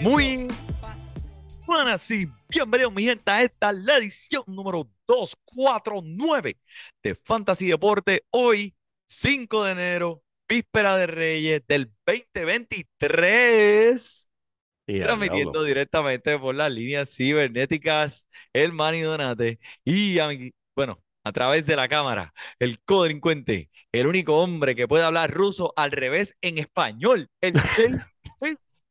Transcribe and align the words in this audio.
Muy 0.00 0.48
buenas 1.66 2.10
y 2.10 2.26
bienvenidos 2.48 2.92
mi 2.92 3.04
gente 3.04 3.30
a 3.30 3.42
esta 3.42 3.72
la 3.72 3.96
edición 3.98 4.42
número 4.46 4.88
249 5.06 6.58
de 7.02 7.14
Fantasy 7.14 7.68
Deporte. 7.68 8.24
Hoy, 8.30 8.74
5 9.06 9.64
de 9.64 9.72
enero, 9.72 10.22
víspera 10.48 10.96
de 10.96 11.06
Reyes 11.06 11.62
del 11.68 11.92
2023. 12.06 14.26
Y 14.86 15.00
a 15.00 15.04
Transmitiendo 15.04 15.52
diablo. 15.52 15.64
directamente 15.64 16.38
por 16.38 16.54
las 16.54 16.72
líneas 16.72 17.14
cibernéticas, 17.14 18.28
el 18.52 18.72
Manny 18.72 19.00
Donate 19.02 19.58
y 19.84 20.18
a 20.18 20.28
mi- 20.28 20.50
bueno, 20.74 21.00
a 21.24 21.30
través 21.32 21.66
de 21.66 21.76
la 21.76 21.86
cámara, 21.88 22.32
el 22.58 22.80
codelincuente, 22.82 23.70
el 23.92 24.06
único 24.08 24.42
hombre 24.42 24.74
que 24.74 24.88
puede 24.88 25.04
hablar 25.04 25.30
ruso 25.30 25.72
al 25.76 25.92
revés 25.92 26.36
en 26.40 26.58
español, 26.58 27.28
el 27.40 27.52
Che. 27.76 27.90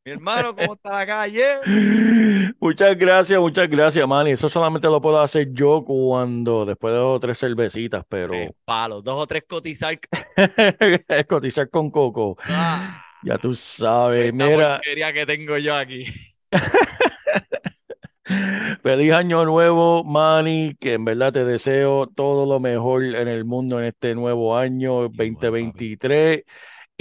Mi 0.04 0.12
hermano, 0.12 0.56
¿cómo 0.56 0.74
está 0.74 0.90
la 0.92 1.06
calle? 1.06 2.52
Muchas 2.58 2.96
gracias, 2.96 3.38
muchas 3.38 3.68
gracias, 3.68 4.06
Manny. 4.08 4.30
Eso 4.32 4.48
solamente 4.48 4.88
lo 4.88 5.00
puedo 5.00 5.20
hacer 5.20 5.48
yo 5.52 5.84
cuando 5.84 6.64
después 6.64 6.92
de 6.94 6.98
dos 6.98 7.16
o 7.16 7.20
tres 7.20 7.38
cervecitas, 7.38 8.02
pero 8.08 8.28
Tres 8.28 8.50
palos, 8.64 9.04
dos 9.04 9.16
o 9.22 9.26
tres 9.26 9.44
cotizar. 9.46 9.98
cotizar 11.28 11.68
con 11.68 11.90
coco. 11.90 12.36
Ah, 12.44 13.02
Ya 13.22 13.36
tú 13.36 13.54
sabes, 13.54 14.32
esta 14.32 14.46
mira, 14.46 14.76
porquería 14.76 15.12
que 15.12 15.26
tengo 15.26 15.58
yo 15.58 15.74
aquí. 15.74 16.06
feliz 18.82 19.12
año 19.12 19.44
nuevo, 19.44 20.04
Manny, 20.04 20.74
que 20.80 20.94
en 20.94 21.04
verdad 21.04 21.32
te 21.32 21.44
deseo 21.44 22.06
todo 22.06 22.46
lo 22.46 22.60
mejor 22.60 23.04
en 23.04 23.28
el 23.28 23.44
mundo 23.44 23.78
en 23.80 23.86
este 23.86 24.14
nuevo 24.14 24.56
año 24.56 25.10
papi. 25.10 25.30
2023. 25.30 26.42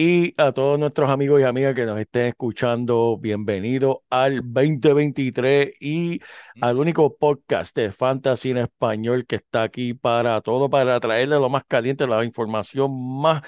Y 0.02 0.34
a 0.38 0.54
todos 0.54 0.80
nuestros 0.80 1.10
amigos 1.10 1.42
y 1.42 1.44
amigas 1.44 1.76
que 1.76 1.86
nos 1.86 2.00
estén 2.00 2.28
escuchando, 2.28 3.18
bienvenido 3.18 4.06
al 4.10 4.40
2023 4.46 5.74
y 5.82 6.22
al 6.62 6.78
único 6.78 7.18
podcast 7.18 7.76
de 7.76 7.92
fantasy 7.92 8.52
en 8.52 8.60
español 8.60 9.26
que 9.26 9.36
está 9.36 9.64
aquí 9.64 9.94
para 9.94 10.40
todo, 10.40 10.70
para 10.70 10.98
traerle 11.02 11.36
lo 11.36 11.50
más 11.50 11.66
caliente, 11.66 12.08
la 12.08 12.24
información 12.24 12.92
más 13.22 13.42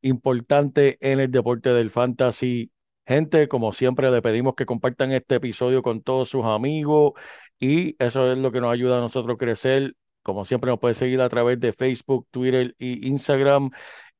importante 0.00 0.96
en 1.02 1.20
el 1.20 1.30
deporte 1.30 1.68
del 1.74 1.90
fantasy. 1.90 2.72
Gente, 3.06 3.46
como 3.46 3.74
siempre, 3.74 4.10
le 4.10 4.22
pedimos 4.22 4.54
que 4.54 4.64
compartan 4.64 5.12
este 5.12 5.34
episodio 5.34 5.82
con 5.82 6.00
todos 6.00 6.30
sus 6.30 6.46
amigos 6.46 7.12
y 7.60 8.02
eso 8.02 8.32
es 8.32 8.38
lo 8.38 8.50
que 8.50 8.62
nos 8.62 8.72
ayuda 8.72 8.96
a 8.96 9.00
nosotros 9.00 9.34
a 9.34 9.38
crecer. 9.38 9.94
Como 10.22 10.46
siempre, 10.46 10.70
nos 10.70 10.80
puede 10.80 10.94
seguir 10.94 11.20
a 11.20 11.28
través 11.28 11.60
de 11.60 11.74
Facebook, 11.74 12.26
Twitter 12.30 12.74
y 12.78 13.06
Instagram. 13.08 13.70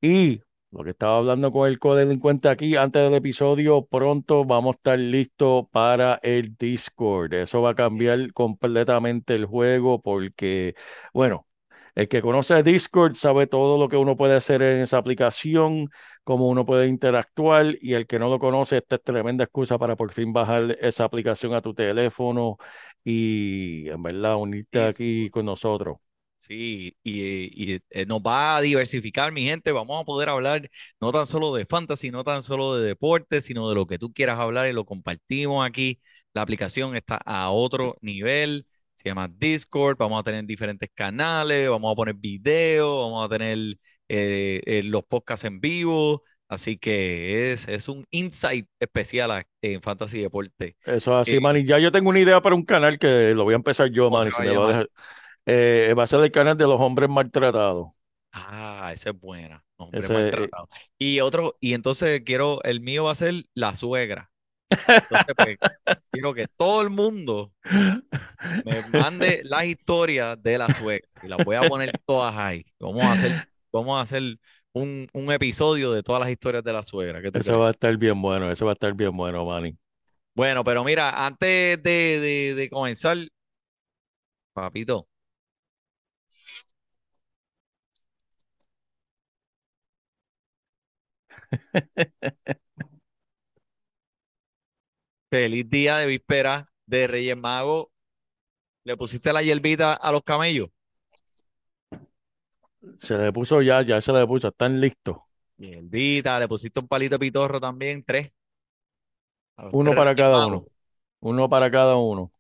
Y 0.03 0.43
lo 0.71 0.85
que 0.85 0.91
estaba 0.91 1.17
hablando 1.19 1.51
con 1.51 1.67
el 1.69 1.79
codelincuente 1.79 2.49
aquí 2.49 2.77
antes 2.77 3.03
del 3.03 3.15
episodio, 3.15 3.87
pronto 3.87 4.45
vamos 4.45 4.77
a 4.77 4.79
estar 4.79 4.99
listos 4.99 5.67
para 5.71 6.21
el 6.23 6.57
Discord. 6.57 7.33
Eso 7.35 7.63
va 7.63 7.71
a 7.71 7.75
cambiar 7.75 8.33
completamente 8.35 9.35
el 9.35 9.47
juego 9.47 10.03
porque, 10.03 10.75
bueno, 11.15 11.47
el 11.95 12.07
que 12.09 12.21
conoce 12.23 12.63
Discord 12.63 13.15
sabe 13.15 13.47
todo 13.47 13.79
lo 13.79 13.89
que 13.89 13.97
uno 13.97 14.17
puede 14.17 14.37
hacer 14.37 14.63
en 14.63 14.81
esa 14.83 14.99
aplicación, 14.99 15.89
cómo 16.23 16.49
uno 16.49 16.67
puede 16.67 16.87
interactuar 16.87 17.75
y 17.81 17.95
el 17.95 18.07
que 18.07 18.19
no 18.19 18.29
lo 18.29 18.39
conoce, 18.39 18.77
esta 18.79 18.97
es 18.97 19.03
tremenda 19.03 19.45
excusa 19.45 19.79
para 19.79 19.97
por 19.97 20.13
fin 20.13 20.33
bajar 20.33 20.77
esa 20.81 21.05
aplicación 21.05 21.55
a 21.55 21.63
tu 21.63 21.75
teléfono 21.75 22.59
y 23.05 23.89
en 23.89 24.03
verdad 24.03 24.37
unirte 24.37 24.83
aquí 24.85 25.31
con 25.31 25.47
nosotros. 25.47 25.99
Sí, 26.41 26.97
y, 27.03 27.73
y, 27.75 27.81
eh, 27.91 28.07
nos 28.07 28.21
va 28.21 28.57
a 28.57 28.61
diversificar, 28.61 29.33
mi 29.33 29.43
gente. 29.43 29.73
Vamos 29.73 30.01
a 30.01 30.05
poder 30.05 30.29
hablar 30.29 30.71
no 31.01 31.11
tan 31.13 31.27
solo 31.27 31.53
de 31.55 31.67
fantasy, 31.67 32.11
no 32.13 32.23
tan 32.23 32.43
solo 32.45 32.77
de 32.77 32.87
deporte, 32.87 33.41
sino 33.41 33.69
de 33.69 33.75
lo 33.75 33.87
que 33.87 33.99
tú 33.99 34.13
quieras 34.13 34.39
hablar 34.39 34.69
y 34.69 34.73
lo 34.73 34.85
compartimos 34.85 35.67
aquí. 35.67 36.01
La 36.35 36.43
aplicación 36.43 36.95
está 36.97 37.17
a 37.25 37.51
otro 37.51 37.97
nivel, 38.03 38.67
se 38.95 39.09
llama 39.09 39.29
Discord. 39.29 39.97
Vamos 39.99 40.21
a 40.21 40.23
tener 40.23 40.45
diferentes 40.45 40.89
canales, 40.95 41.69
vamos 41.69 41.93
a 41.93 41.97
poner 41.97 42.15
videos, 42.15 43.11
vamos 43.11 43.27
a 43.27 43.29
tener 43.29 43.59
eh, 44.09 44.61
eh, 44.65 44.83
los 44.85 45.03
podcasts 45.05 45.45
en 45.45 45.61
vivo. 45.61 46.23
Así 46.49 46.79
que 46.79 47.53
es, 47.53 47.69
es 47.69 47.89
un 47.89 48.07
insight 48.11 48.67
especial 48.81 49.45
en 49.61 49.83
fantasy 49.83 50.21
deporte. 50.23 50.77
Eso 50.85 51.13
es 51.13 51.29
así, 51.29 51.37
Eh, 51.37 51.41
Manny. 51.41 51.65
Ya 51.67 51.79
yo 51.79 51.93
tengo 51.93 52.09
una 52.11 52.21
idea 52.21 52.41
para 52.41 52.55
un 52.55 52.65
canal 52.65 52.99
que 52.99 53.35
lo 53.35 53.45
voy 53.45 53.53
a 53.53 53.57
empezar 53.57 53.91
yo, 53.91 54.09
¿Cómo 54.09 54.21
se 54.21 54.31
Manny, 54.31 54.49
si 54.51 54.55
va 54.55 54.71
a 54.71 54.81
me. 54.81 54.87
Eh, 55.49 55.95
va 55.99 56.05
a 56.05 56.07
ser 56.07 56.21
el 56.23 56.31
canal 56.33 56.57
de 56.57 56.65
los 56.67 56.81
hombres 56.81 57.09
maltratados. 57.11 57.89
Ah, 58.33 58.91
esa 58.95 59.11
es 59.11 59.19
buena. 59.21 59.65
Hombre 59.77 60.09
Ese, 60.09 60.09
maltratado. 60.09 60.69
Y 60.99 61.21
otro, 61.21 61.57
y 61.61 61.75
entonces 61.75 62.23
quiero, 62.25 62.63
el 62.65 62.81
mío 62.81 63.05
va 63.05 63.13
a 63.13 63.15
ser 63.15 63.45
la 63.55 63.77
suegra. 63.77 64.31
Entonces, 65.11 65.35
pues, 65.39 65.59
quiero 66.13 66.35
que 66.35 66.49
todo 66.57 66.83
el 66.83 66.91
mundo 66.91 67.53
me 68.65 68.83
mande 68.83 69.43
las 69.45 69.65
historias 69.67 70.41
de 70.43 70.59
la 70.59 70.71
suegra 70.71 71.09
y 71.21 71.29
las 71.29 71.43
voy 71.43 71.57
a 71.57 71.65
poner 71.65 71.95
todas 72.07 72.37
ahí. 72.37 72.65
Vamos 72.79 73.09
a 73.09 73.13
hacer, 73.13 73.37
vamos 73.73 73.99
a 73.99 74.03
hacer 74.03 74.23
un, 74.73 75.09
un 75.13 75.33
episodio 75.33 75.93
de 75.93 76.03
todas 76.03 76.21
las 76.21 76.31
historias 76.31 76.65
de 76.65 76.73
la 76.73 76.83
suegra. 76.83 77.23
¿Qué 77.23 77.33
tú 77.33 77.43
eso 77.43 77.59
crees? 77.59 77.61
va 77.61 77.69
a 77.69 77.71
estar 77.71 77.97
bien 77.97 78.21
bueno, 78.21 78.51
eso 78.51 78.67
va 78.67 78.73
a 78.73 78.75
estar 78.75 78.93
bien 78.95 79.17
bueno, 79.17 79.45
Manny. 79.47 79.77
Bueno, 80.35 80.63
pero 80.65 80.85
mira, 80.85 81.27
antes 81.27 81.83
de, 81.83 82.21
de, 82.21 82.55
de 82.55 82.71
comenzar, 82.71 83.17
papito, 84.53 85.09
feliz 95.31 95.69
día 95.69 95.99
de 95.99 96.07
víspera 96.07 96.71
de 96.87 97.07
Reyes 97.07 97.37
Magos. 97.37 97.87
¿Le 98.85 98.97
pusiste 98.97 99.33
la 99.33 99.43
hierbita 99.43 99.93
a 99.95 100.13
los 100.13 100.23
camellos? 100.23 100.71
Se 102.97 103.17
le 103.19 103.33
puso 103.33 103.61
ya, 103.61 103.83
ya 103.83 104.01
se 104.01 104.13
le 104.13 104.27
puso, 104.27 104.49
están 104.49 104.81
listos. 104.81 105.19
Hierbita, 105.57 106.39
le 106.41 106.49
pusiste 106.49 106.81
un 106.81 106.89
palito 106.89 107.17
de 107.17 107.19
pitorro 107.19 107.61
también, 107.61 108.03
tres. 108.05 108.31
Uno 109.73 109.95
para 109.95 110.15
cada 110.15 110.47
uno. 110.47 110.67
Uno 111.21 111.49
para 111.49 111.71
cada 111.71 111.97
uno. 111.97 112.33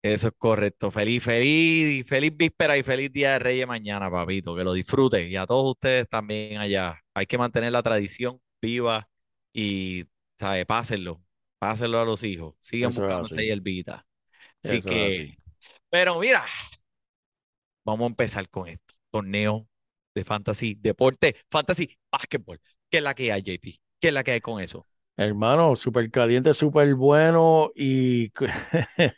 Eso 0.00 0.28
es 0.28 0.34
correcto. 0.36 0.90
Feliz, 0.90 1.22
feliz, 1.22 2.04
feliz 2.08 2.36
víspera 2.36 2.76
y 2.76 2.82
feliz 2.82 3.12
día 3.12 3.32
de 3.32 3.38
Reyes 3.38 3.66
mañana, 3.66 4.10
papito. 4.10 4.56
Que 4.56 4.64
lo 4.64 4.72
disfruten. 4.72 5.28
Y 5.28 5.36
a 5.36 5.46
todos 5.46 5.70
ustedes 5.70 6.08
también 6.08 6.58
allá. 6.58 7.00
Hay 7.14 7.26
que 7.26 7.38
mantener 7.38 7.70
la 7.72 7.82
tradición 7.82 8.40
viva 8.62 9.10
y, 9.54 10.06
¿sabe? 10.38 10.66
Pásenlo. 10.66 11.22
Pásenlo 11.60 12.00
a 12.00 12.06
los 12.06 12.24
hijos. 12.24 12.54
Sigan 12.60 12.92
Eso 12.92 13.06
es 13.08 13.12
buscando 13.12 13.28
esa 13.28 13.42
hierbita. 13.42 14.06
Así 14.64 14.80
Eso 14.80 14.82
que, 14.82 15.06
así. 15.06 15.36
pero 15.90 16.18
mira, 16.20 16.44
vamos 17.84 18.04
a 18.06 18.08
empezar 18.08 18.48
con 18.48 18.68
esto. 18.68 18.94
Torneo 19.10 19.68
de 20.14 20.24
fantasy, 20.24 20.74
deporte, 20.74 21.36
fantasy, 21.50 21.96
básquetbol. 22.10 22.60
¿Qué 22.90 22.98
es 22.98 23.02
la 23.04 23.14
que 23.14 23.32
hay, 23.32 23.42
JP? 23.42 23.80
¿Qué 24.00 24.08
es 24.08 24.14
la 24.14 24.24
que 24.24 24.32
hay 24.32 24.40
con 24.40 24.60
eso? 24.60 24.86
Hermano, 25.16 25.76
súper 25.76 26.10
caliente, 26.10 26.54
súper 26.54 26.94
bueno 26.94 27.70
y 27.74 28.30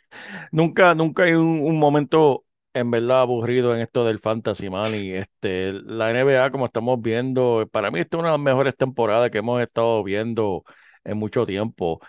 nunca, 0.51 0.93
nunca 0.95 1.23
hay 1.23 1.33
un, 1.33 1.61
un 1.61 1.79
momento 1.79 2.44
en 2.75 2.91
verdad 2.91 3.21
aburrido 3.21 3.73
en 3.75 3.81
esto 3.81 4.05
del 4.05 4.19
fantasy, 4.19 4.69
man. 4.69 4.93
Y 4.95 5.11
este, 5.11 5.73
la 5.73 6.11
NBA, 6.11 6.51
como 6.51 6.65
estamos 6.67 7.01
viendo, 7.01 7.67
para 7.71 7.91
mí 7.91 7.99
esta 7.99 8.17
es 8.17 8.19
una 8.21 8.31
de 8.31 8.37
las 8.37 8.41
mejores 8.43 8.75
temporadas 8.77 9.31
que 9.31 9.39
hemos 9.39 9.61
estado 9.61 10.03
viendo 10.03 10.63
en 11.03 11.17
mucho 11.17 11.45
tiempo. 11.45 12.01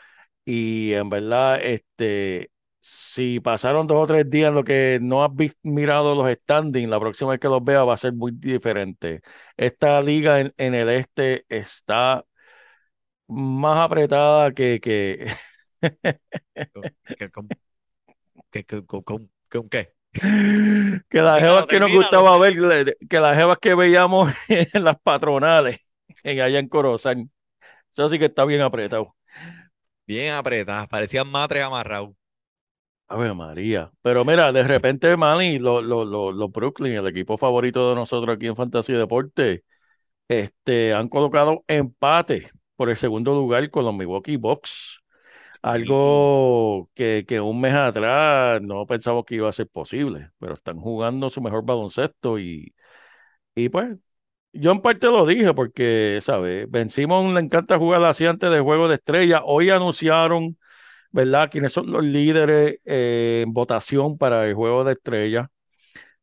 Y 0.44 0.94
en 0.94 1.10
verdad, 1.10 1.60
este, 1.62 2.50
si 2.80 3.40
pasaron 3.40 3.86
dos 3.86 4.04
o 4.04 4.06
tres 4.08 4.30
días 4.30 4.48
en 4.50 4.54
lo 4.56 4.64
que 4.64 4.98
no 5.02 5.24
has 5.24 5.32
mirado 5.64 6.14
los 6.16 6.30
standings, 6.32 6.88
la 6.90 7.00
próxima 7.00 7.32
vez 7.32 7.40
que 7.40 7.48
los 7.48 7.64
veas 7.64 7.86
va 7.86 7.94
a 7.94 7.98
ser 7.98 8.14
muy 8.14 8.32
diferente. 8.32 9.22
Esta 9.58 10.00
liga 10.02 10.40
en, 10.40 10.54
el 10.58 10.88
este 10.90 11.46
está 11.50 12.24
más 13.28 13.78
apretada 13.80 14.52
que, 14.52 14.80
que, 14.80 15.26
¿Qué- 18.50 18.64
qué- 18.64 18.82
qué- 19.50 19.62
qué? 19.70 19.95
Que 21.08 21.20
las 21.22 21.40
jevas 21.40 21.66
que 21.66 21.80
nos 21.80 21.90
gustaba 21.90 22.38
ver, 22.38 22.54
que 23.08 23.20
las 23.20 23.36
jevas 23.36 23.58
que 23.58 23.74
veíamos 23.74 24.32
en 24.48 24.84
las 24.84 24.96
patronales, 25.00 25.78
en 26.22 26.40
allá 26.40 26.58
en 26.58 26.68
Corozal. 26.68 27.28
Eso 27.92 28.08
sí 28.08 28.18
que 28.18 28.26
está 28.26 28.44
bien 28.46 28.62
apretado. 28.62 29.14
Bien 30.04 30.34
apretadas, 30.34 30.88
parecían 30.88 31.28
matres 31.30 31.62
amarrados. 31.62 32.10
Ave 33.08 33.32
María. 33.34 33.92
Pero 34.02 34.24
mira, 34.24 34.52
de 34.52 34.64
repente, 34.64 35.16
Manny, 35.16 35.58
los 35.58 35.84
lo, 35.84 36.04
lo- 36.04 36.32
los 36.32 36.50
Brooklyn, 36.50 36.94
el 36.94 37.06
equipo 37.06 37.38
favorito 37.38 37.88
de 37.90 37.94
nosotros 37.94 38.34
aquí 38.36 38.46
en 38.48 38.56
Fantasy 38.56 38.92
Deporte, 38.94 39.64
este, 40.28 40.94
han 40.94 41.08
colocado 41.08 41.64
empate 41.68 42.48
por 42.76 42.90
el 42.90 42.96
segundo 42.96 43.34
lugar 43.34 43.70
con 43.70 43.84
los 43.86 43.94
Milwaukee 43.94 44.36
Bucks. 44.38 45.02
Algo 45.62 46.90
que, 46.94 47.24
que 47.26 47.40
un 47.40 47.60
mes 47.60 47.74
atrás 47.74 48.62
no 48.62 48.86
pensamos 48.86 49.24
que 49.24 49.36
iba 49.36 49.48
a 49.48 49.52
ser 49.52 49.68
posible, 49.68 50.30
pero 50.38 50.54
están 50.54 50.78
jugando 50.80 51.30
su 51.30 51.40
mejor 51.40 51.64
baloncesto 51.64 52.38
y, 52.38 52.74
y 53.54 53.68
pues 53.68 53.96
yo 54.52 54.72
en 54.72 54.80
parte 54.82 55.06
lo 55.08 55.26
dije 55.26 55.54
porque, 55.54 56.18
¿sabes? 56.22 56.70
Ben 56.70 56.90
Simmons 56.90 57.34
le 57.34 57.40
encanta 57.40 57.78
jugar 57.78 58.04
así 58.04 58.26
antes 58.26 58.50
de 58.50 58.60
Juego 58.60 58.88
de 58.88 58.96
Estrella. 58.96 59.42
Hoy 59.44 59.70
anunciaron, 59.70 60.58
¿verdad?, 61.12 61.50
quiénes 61.50 61.72
son 61.72 61.90
los 61.92 62.04
líderes 62.04 62.78
eh, 62.84 63.42
en 63.46 63.52
votación 63.54 64.18
para 64.18 64.46
el 64.46 64.54
Juego 64.54 64.84
de 64.84 64.94
Estrella. 64.94 65.50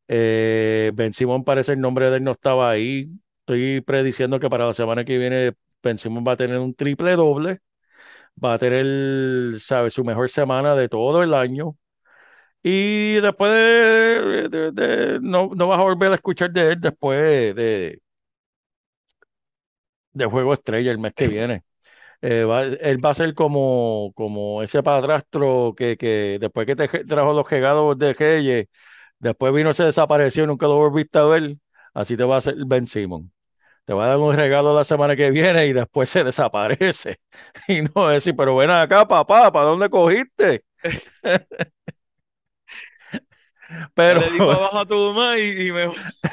Eh, 0.07 0.91
Ben 0.95 1.13
Simmons 1.13 1.45
parece 1.45 1.73
el 1.73 1.81
nombre 1.81 2.09
de 2.09 2.17
él 2.17 2.23
no 2.23 2.31
estaba 2.31 2.69
ahí. 2.69 3.07
Estoy 3.41 3.81
prediciendo 3.81 4.39
que 4.39 4.49
para 4.49 4.65
la 4.67 4.73
semana 4.73 5.05
que 5.05 5.17
viene 5.17 5.53
Ben 5.83 5.97
Simmons 5.97 6.27
va 6.27 6.33
a 6.33 6.37
tener 6.37 6.59
un 6.59 6.73
triple 6.75 7.15
doble. 7.15 7.59
Va 8.44 8.53
a 8.56 8.57
tener, 8.57 9.59
¿sabes?, 9.59 9.94
su 9.94 10.03
mejor 10.03 10.30
semana 10.30 10.75
de 10.75 10.89
todo 10.89 11.24
el 11.24 11.33
año. 11.33 11.77
Y 12.63 13.15
después 13.15 13.51
de, 13.53 14.50
de- 14.50 14.71
de- 14.71 15.19
no, 15.21 15.51
no 15.56 15.68
vas 15.69 15.80
a 15.80 15.83
volver 15.83 16.12
a 16.12 16.15
escuchar 16.15 16.51
de 16.51 16.74
él 16.74 16.81
después 16.81 17.56
de, 17.56 18.01
de 20.13 20.25
Juego 20.25 20.53
Estrella 20.53 20.91
el 20.91 21.00
mes 21.00 21.13
que 21.13 21.27
viene. 21.27 21.63
Eh, 22.21 22.45
va- 22.45 22.63
él 22.63 23.06
va 23.06 23.12
a 23.12 23.15
ser 23.15 23.33
como, 23.35 24.12
como 24.15 24.63
ese 24.63 24.83
padrastro 24.83 25.75
que, 25.77 25.97
que 25.97 26.38
después 26.41 26.68
que 26.68 26.75
te 26.75 26.88
trajo 27.06 27.33
los 27.33 27.50
regalos 27.50 27.97
de 28.00 28.13
Reyes, 28.13 28.68
después 29.19 29.53
vino, 29.53 29.74
se 29.74 29.86
desapareció, 29.86 30.47
nunca 30.47 30.68
lo 30.68 30.75
volviste 30.77 31.19
a 31.19 31.24
ver. 31.25 31.57
Así 31.94 32.18
te 32.18 32.24
va 32.25 32.36
a 32.38 32.39
hacer 32.39 32.56
Ben 32.68 32.88
Simon. 32.88 33.31
Te 33.85 33.94
va 33.94 34.06
a 34.06 34.07
dar 34.09 34.18
un 34.18 34.33
regalo 34.35 34.74
la 34.75 34.83
semana 34.85 35.15
que 35.15 35.30
viene 35.31 35.68
y 35.68 35.74
después 35.74 36.09
se 36.09 36.24
desaparece. 36.24 37.18
Y 37.68 37.81
no 37.81 38.07
decir, 38.07 38.35
pero 38.35 38.56
ven 38.56 38.69
acá, 38.71 39.07
papá, 39.07 39.51
¿para 39.51 39.65
dónde 39.65 39.89
cogiste? 39.89 40.63
Pero, 43.95 44.19
Le 44.19 44.30
di 44.31 44.39
para 44.41 44.59
abajo 44.59 44.80
a 44.80 44.85
tu 44.85 44.95
mamá 44.95 45.38
y, 45.38 45.68
y 45.68 45.71
me 45.71 45.88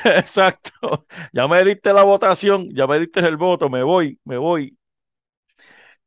exacto, 0.04 1.06
ya 1.32 1.46
me 1.48 1.64
diste 1.64 1.92
la 1.92 2.02
votación, 2.04 2.68
ya 2.74 2.86
me 2.86 2.98
diste 2.98 3.20
el 3.20 3.36
voto, 3.36 3.68
me 3.68 3.82
voy, 3.82 4.18
me 4.24 4.36
voy. 4.36 4.76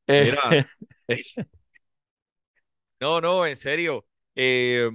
Eh, 0.08 0.32
Mira, 0.32 0.58
no, 3.00 3.22
no, 3.22 3.46
en 3.46 3.56
serio. 3.58 4.06
eh, 4.36 4.90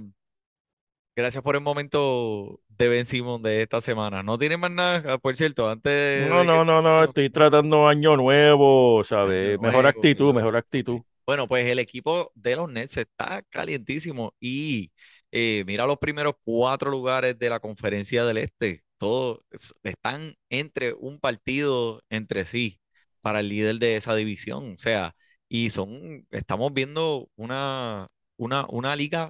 gracias 1.15 1.43
por 1.43 1.55
el 1.55 1.61
momento 1.61 2.61
de 2.79 2.89
Ben 2.89 3.05
Simon 3.05 3.43
de 3.43 3.61
esta 3.63 3.81
semana. 3.81 4.23
No 4.23 4.37
tiene 4.39 4.57
más 4.57 4.71
nada, 4.71 5.03
ah, 5.15 5.17
por 5.19 5.37
cierto, 5.37 5.69
antes 5.69 5.91
No, 6.13 6.43
no, 6.43 6.63
que 6.63 6.65
no, 6.65 6.81
no, 6.83 7.03
estoy 7.03 7.29
tratando 7.31 7.87
año 7.87 8.15
nuevo, 8.17 9.03
¿sabes? 9.03 9.59
Año 9.59 9.59
Mejor 9.59 9.85
nuevo, 9.85 9.87
actitud, 9.87 10.33
mejor 10.33 10.55
actitud. 10.57 11.01
Bueno, 11.25 11.47
pues 11.47 11.65
el 11.67 11.79
equipo 11.79 12.31
de 12.35 12.55
los 12.55 12.69
Nets 12.71 12.97
está 12.97 13.41
calientísimo 13.49 14.33
y 14.39 14.91
eh, 15.31 15.63
mira 15.67 15.85
los 15.85 15.97
primeros 15.99 16.33
cuatro 16.43 16.89
lugares 16.89 17.37
de 17.37 17.49
la 17.49 17.59
conferencia 17.59 18.25
del 18.25 18.37
Este. 18.37 18.83
Todos 18.97 19.39
es- 19.51 19.73
están 19.83 20.35
entre 20.49 20.93
un 20.93 21.19
partido 21.19 22.01
entre 22.09 22.45
sí 22.45 22.79
para 23.21 23.41
el 23.41 23.49
líder 23.49 23.77
de 23.79 23.95
esa 23.95 24.15
división. 24.15 24.73
O 24.73 24.77
sea, 24.77 25.15
y 25.47 25.69
son, 25.69 26.27
estamos 26.31 26.73
viendo 26.73 27.29
una, 27.35 28.07
una, 28.37 28.65
una 28.69 28.95
liga 28.95 29.29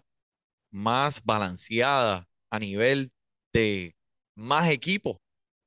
más 0.72 1.24
balanceada 1.24 2.28
a 2.50 2.60
nivel 2.60 3.12
de 3.54 3.96
más 4.36 4.70
equipos. 4.70 5.18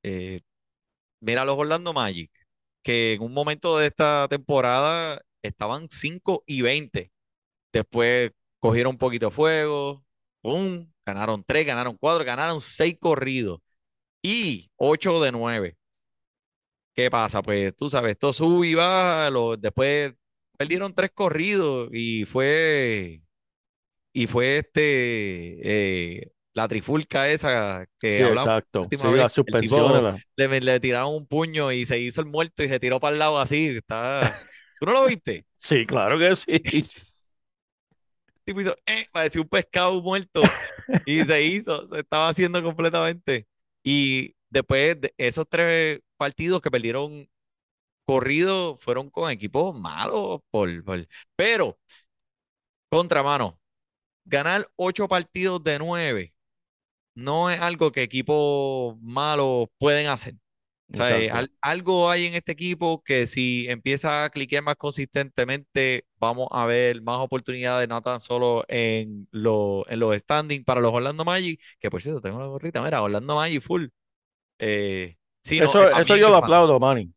Eh, 0.03 0.41
mira 1.21 1.45
los 1.45 1.57
Orlando 1.57 1.93
Magic, 1.93 2.31
que 2.83 3.13
en 3.13 3.21
un 3.23 3.33
momento 3.33 3.77
de 3.77 3.87
esta 3.87 4.27
temporada 4.29 5.21
estaban 5.43 5.87
5 5.89 6.43
y 6.47 6.61
20. 6.61 7.11
Después 7.73 8.31
cogieron 8.59 8.91
un 8.93 8.97
poquito 8.97 9.27
de 9.27 9.31
fuego, 9.31 10.05
¡pum! 10.41 10.91
Ganaron 11.05 11.43
3, 11.45 11.65
ganaron 11.65 11.97
4, 11.99 12.25
ganaron 12.25 12.61
6 12.61 12.97
corridos 12.99 13.59
y 14.23 14.71
8 14.77 15.21
de 15.23 15.31
9. 15.33 15.77
¿Qué 16.95 17.09
pasa? 17.09 17.41
Pues 17.41 17.75
tú 17.75 17.89
sabes, 17.89 18.11
esto 18.11 18.33
sube 18.33 18.67
y 18.67 18.75
baja, 18.75 19.29
lo- 19.31 19.57
después 19.57 20.13
perdieron 20.57 20.93
3 20.93 21.11
corridos 21.13 21.89
y 21.91 22.25
fue, 22.25 23.21
y 24.13 24.27
fue 24.27 24.59
este, 24.59 26.21
eh, 26.23 26.32
la 26.53 26.67
trifulca 26.67 27.29
esa 27.29 27.85
que 27.99 28.17
Sí, 28.17 28.23
hablamos 28.23 28.47
la 28.49 28.53
exacto. 28.59 28.83
última 28.83 29.09
Sí, 29.09 29.13
vez. 29.13 29.33
tipo 29.59 29.89
la- 30.01 30.17
le, 30.37 30.61
le 30.61 30.79
tiraron 30.79 31.13
un 31.15 31.25
puño 31.27 31.71
y 31.71 31.85
se 31.85 31.99
hizo 31.99 32.21
el 32.21 32.27
muerto 32.27 32.63
y 32.63 32.69
se 32.69 32.79
tiró 32.79 32.99
para 32.99 33.13
el 33.13 33.19
lado 33.19 33.39
así. 33.39 33.67
Está... 33.77 34.39
¿Tú 34.79 34.85
no 34.85 34.93
lo 34.93 35.05
viste? 35.07 35.45
Sí, 35.57 35.85
claro 35.85 36.19
que 36.19 36.35
sí. 36.35 36.61
El 38.35 38.43
tipo 38.45 38.61
hizo, 38.61 38.75
eh, 38.85 39.07
parecía 39.11 39.41
un 39.41 39.47
pescado 39.49 40.01
muerto 40.01 40.55
y 41.05 41.23
se 41.25 41.43
hizo, 41.43 41.87
se 41.87 41.99
estaba 41.99 42.29
haciendo 42.29 42.61
completamente. 42.63 43.47
Y 43.83 44.35
después 44.49 44.99
de 45.01 45.13
esos 45.17 45.47
tres 45.49 45.99
partidos 46.17 46.61
que 46.61 46.71
perdieron 46.71 47.29
corrido 48.05 48.75
fueron 48.77 49.09
con 49.09 49.31
equipos 49.31 49.79
malos, 49.79 50.41
por, 50.51 50.83
por- 50.85 51.07
pero 51.35 51.79
contramano, 52.89 53.59
ganar 54.25 54.67
ocho 54.75 55.07
partidos 55.07 55.63
de 55.63 55.79
nueve 55.79 56.33
no 57.15 57.49
es 57.49 57.59
algo 57.61 57.91
que 57.91 58.03
equipos 58.03 58.97
malos 59.01 59.67
pueden 59.77 60.07
hacer. 60.07 60.35
O 60.93 60.95
sea, 60.95 61.19
eh, 61.19 61.31
al- 61.31 61.51
algo 61.61 62.09
hay 62.11 62.25
en 62.27 62.35
este 62.35 62.51
equipo 62.51 63.01
que 63.03 63.27
si 63.27 63.67
empieza 63.69 64.25
a 64.25 64.29
cliquear 64.29 64.63
más 64.63 64.75
consistentemente, 64.75 66.05
vamos 66.19 66.47
a 66.51 66.65
ver 66.67 67.01
más 67.01 67.19
oportunidades, 67.19 67.87
no 67.89 68.01
tan 68.01 68.19
solo 68.19 68.63
en, 68.67 69.27
lo- 69.31 69.85
en 69.89 69.99
los 69.99 70.15
standings 70.17 70.63
para 70.65 70.81
los 70.81 70.93
Orlando 70.93 71.25
Magic, 71.25 71.59
que 71.79 71.89
por 71.89 72.01
cierto, 72.01 72.21
tengo 72.21 72.37
una 72.37 72.45
gorrita, 72.47 72.81
mira, 72.83 73.01
Orlando 73.01 73.35
Magic 73.35 73.61
full. 73.63 73.87
Eh, 74.59 75.17
sí, 75.43 75.57
Eso, 75.59 75.89
eso 75.89 76.15
yo 76.15 76.29
lo 76.29 76.37
fan- 76.39 76.43
aplaudo, 76.43 76.79
Manny. 76.79 77.13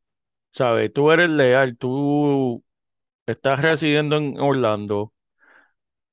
¿Sabes? 0.53 0.93
Tú 0.93 1.13
eres 1.13 1.31
leal, 1.31 1.77
tú 1.79 2.65
estás 3.27 3.63
residiendo 3.63 4.17
en 4.19 4.39
Orlando, 4.41 5.15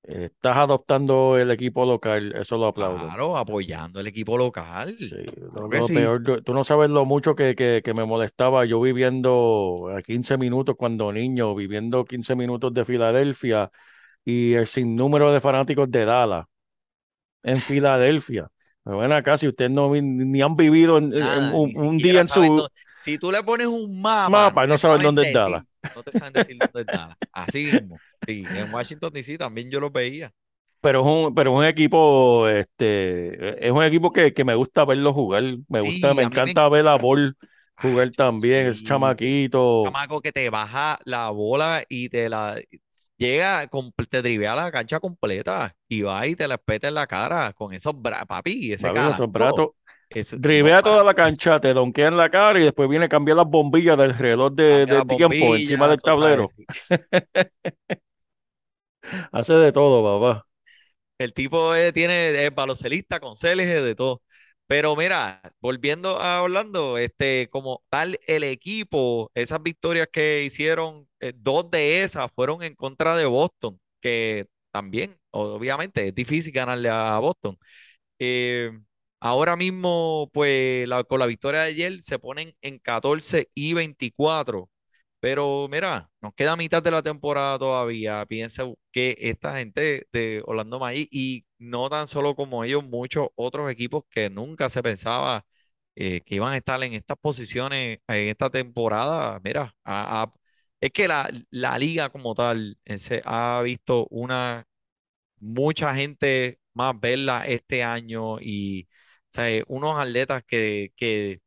estás 0.03 0.57
adoptando 0.57 1.37
el 1.37 1.49
equipo 1.51 1.85
local, 1.85 2.33
eso 2.35 2.57
lo 2.57 2.67
aplaudo. 2.67 3.05
Claro, 3.05 3.37
apoyando 3.37 3.99
el 3.99 4.07
equipo 4.07 4.37
local. 4.37 4.95
Sí, 4.99 5.15
Claro 5.69 5.83
sí. 5.83 5.93
peor, 5.93 6.43
tú 6.43 6.53
no 6.53 6.63
sabes 6.63 6.89
lo 6.89 7.05
mucho 7.05 7.35
que, 7.35 7.55
que, 7.55 7.81
que 7.83 7.93
me 7.93 8.05
molestaba 8.05 8.65
yo 8.65 8.81
viviendo 8.81 9.89
a 9.95 10.01
15 10.01 10.37
minutos 10.37 10.75
cuando 10.77 11.11
niño, 11.11 11.55
viviendo 11.55 12.03
15 12.03 12.35
minutos 12.35 12.73
de 12.73 12.85
Filadelfia 12.85 13.71
y 14.25 14.53
el 14.53 14.67
sinnúmero 14.67 15.31
de 15.31 15.39
fanáticos 15.39 15.89
de 15.89 16.05
Dallas 16.05 16.45
en 17.43 17.57
Filadelfia. 17.59 18.49
Pero 18.83 18.97
ven 18.97 19.13
acá, 19.13 19.37
si 19.37 19.47
ustedes 19.47 19.71
no 19.71 19.89
ni 19.93 20.41
han 20.41 20.55
vivido 20.57 20.97
en, 20.97 21.13
un, 21.53 21.97
día 21.97 22.19
en 22.19 22.27
su 22.27 22.67
Si 22.99 23.17
tú 23.17 23.31
le 23.31 23.41
pones 23.41 23.67
un 23.67 24.01
mapa, 24.01 24.29
mapa, 24.29 24.67
no 24.67 24.77
saben 24.77 25.01
dónde 25.01 25.29
es 25.29 25.33
Dallas. 25.33 25.63
No 25.93 26.03
te 26.03 26.13
saben 26.13 26.33
decir 26.33 26.57
dónde 26.59 26.81
es 26.81 26.89
Dallas. 26.89 27.17
Así 27.31 27.65
mismo. 27.65 28.01
Sí, 28.27 28.49
en 28.53 28.71
Washington 28.73 29.11
DC 29.13 29.37
también 29.37 29.69
yo 29.71 29.79
lo 29.79 29.89
veía. 29.91 30.33
Pero 30.81 30.99
es 31.01 31.05
un, 31.27 31.33
pero 31.35 31.53
es 31.53 31.59
un 31.59 31.65
equipo, 31.65 32.47
este, 32.49 33.65
es 33.65 33.71
un 33.71 33.83
equipo 33.83 34.11
que, 34.11 34.33
que 34.33 34.43
me 34.43 34.53
gusta 34.55 34.83
verlo 34.85 35.13
jugar. 35.13 35.43
Me 35.69 35.79
Sí, 35.79 35.81
gusta, 35.81 36.13
me 36.13 36.23
encanta 36.23 36.67
ver 36.69 36.87
a 36.87 36.95
Ball 36.97 37.37
jugar 37.77 38.11
Ay, 38.11 38.11
también, 38.11 38.67
ese 38.67 38.83
sí. 38.83 38.83
chamaquito. 38.83 39.97
chamaco 39.97 40.21
que 40.21 40.31
te 40.31 40.49
baja 40.49 40.99
la 41.05 41.29
bola 41.31 41.83
y 41.89 42.09
te 42.09 42.29
la 42.29 42.59
llega, 43.17 43.67
te 44.09 44.21
drivea 44.21 44.55
la 44.55 44.71
cancha 44.71 44.99
completa 44.99 45.73
y 45.87 46.01
va 46.03 46.27
y 46.27 46.35
te 46.35 46.47
la 46.47 46.55
espeta 46.55 46.87
en 46.89 46.95
la 46.95 47.07
cara 47.07 47.53
con 47.53 47.73
esos 47.73 47.99
brazos, 48.01 48.27
papi, 48.27 48.73
ese 48.73 48.91
esos 49.09 49.31
brazos. 49.31 49.69
Ese- 50.13 50.37
Drivea 50.37 50.81
no, 50.81 50.81
toda 50.83 51.03
la 51.03 51.13
cancha, 51.13 51.59
te 51.59 51.73
donkea 51.73 52.07
en 52.07 52.17
la 52.17 52.29
cara 52.29 52.59
y 52.59 52.63
después 52.63 52.89
viene 52.89 53.05
a 53.05 53.09
cambiar 53.09 53.37
las 53.37 53.47
bombillas 53.47 53.97
del 53.97 54.15
reloj 54.17 54.53
de, 54.53 54.87
de 54.87 55.03
tiempo 55.03 55.55
encima 55.55 55.87
del 55.87 56.01
tablero. 56.01 56.53
Hace 59.31 59.53
de 59.53 59.71
todo, 59.71 60.03
papá. 60.03 60.45
El 61.17 61.33
tipo 61.33 61.75
eh, 61.75 61.93
tiene, 61.93 62.45
es 62.45 62.53
baloncelista 62.53 63.19
con 63.19 63.35
CLG 63.35 63.81
de 63.83 63.95
todo. 63.95 64.21
Pero 64.67 64.95
mira, 64.95 65.41
volviendo 65.59 66.19
a 66.19 66.41
Orlando, 66.41 66.97
este, 66.97 67.49
como 67.51 67.83
tal, 67.89 68.17
el 68.27 68.43
equipo, 68.43 69.31
esas 69.35 69.61
victorias 69.61 70.07
que 70.11 70.43
hicieron, 70.45 71.07
eh, 71.19 71.33
dos 71.35 71.69
de 71.69 72.01
esas 72.03 72.31
fueron 72.33 72.63
en 72.63 72.73
contra 72.75 73.15
de 73.15 73.25
Boston, 73.25 73.79
que 74.01 74.47
también, 74.71 75.17
obviamente, 75.31 76.07
es 76.07 76.15
difícil 76.15 76.53
ganarle 76.53 76.89
a 76.89 77.19
Boston. 77.19 77.57
Eh, 78.19 78.71
ahora 79.23 79.55
mismo, 79.55 80.29
pues, 80.33 80.87
con 81.07 81.19
la 81.19 81.25
victoria 81.27 81.61
de 81.61 81.67
ayer, 81.69 82.01
se 82.01 82.19
ponen 82.19 82.53
en 82.61 82.79
14 82.79 83.49
y 83.55 83.73
24. 83.73 84.69
Pero 85.19 85.67
mira, 85.71 86.09
nos 86.21 86.33
queda 86.33 86.55
mitad 86.57 86.83
de 86.83 86.91
la 86.91 87.01
temporada 87.03 87.57
todavía. 87.59 88.25
Piensa 88.25 88.65
que 88.91 89.15
esta 89.19 89.57
gente 89.57 90.07
de 90.13 90.43
Orlando 90.45 90.79
Magic 90.79 91.07
y 91.11 91.45
no 91.59 91.89
tan 91.89 92.07
solo 92.07 92.35
como 92.35 92.63
ellos, 92.63 92.83
muchos 92.85 93.29
otros 93.35 93.71
equipos 93.71 94.03
que 94.09 94.29
nunca 94.29 94.69
se 94.69 94.83
pensaba 94.83 95.45
eh, 95.95 96.21
que 96.21 96.35
iban 96.35 96.53
a 96.53 96.57
estar 96.57 96.83
en 96.83 96.93
estas 96.93 97.17
posiciones 97.17 97.99
en 98.07 98.27
esta 98.29 98.49
temporada. 98.49 99.39
Mira, 99.43 99.73
es 100.81 100.91
que 100.91 101.07
la, 101.07 101.29
la 101.51 101.77
liga 101.79 102.09
como 102.09 102.35
tal 102.35 102.77
en 102.85 102.99
se- 102.99 103.21
ha 103.25 103.61
visto 103.63 104.07
una 104.09 104.65
mucha 105.39 105.95
gente 105.95 106.59
más 106.73 106.99
verla 106.99 107.45
este 107.47 107.83
año 107.83 108.39
y 108.41 108.87
sea, 109.33 109.49
eh, 109.51 109.63
unos 109.67 109.97
atletas 109.99 110.43
que, 110.45 110.91
que, 110.95 111.41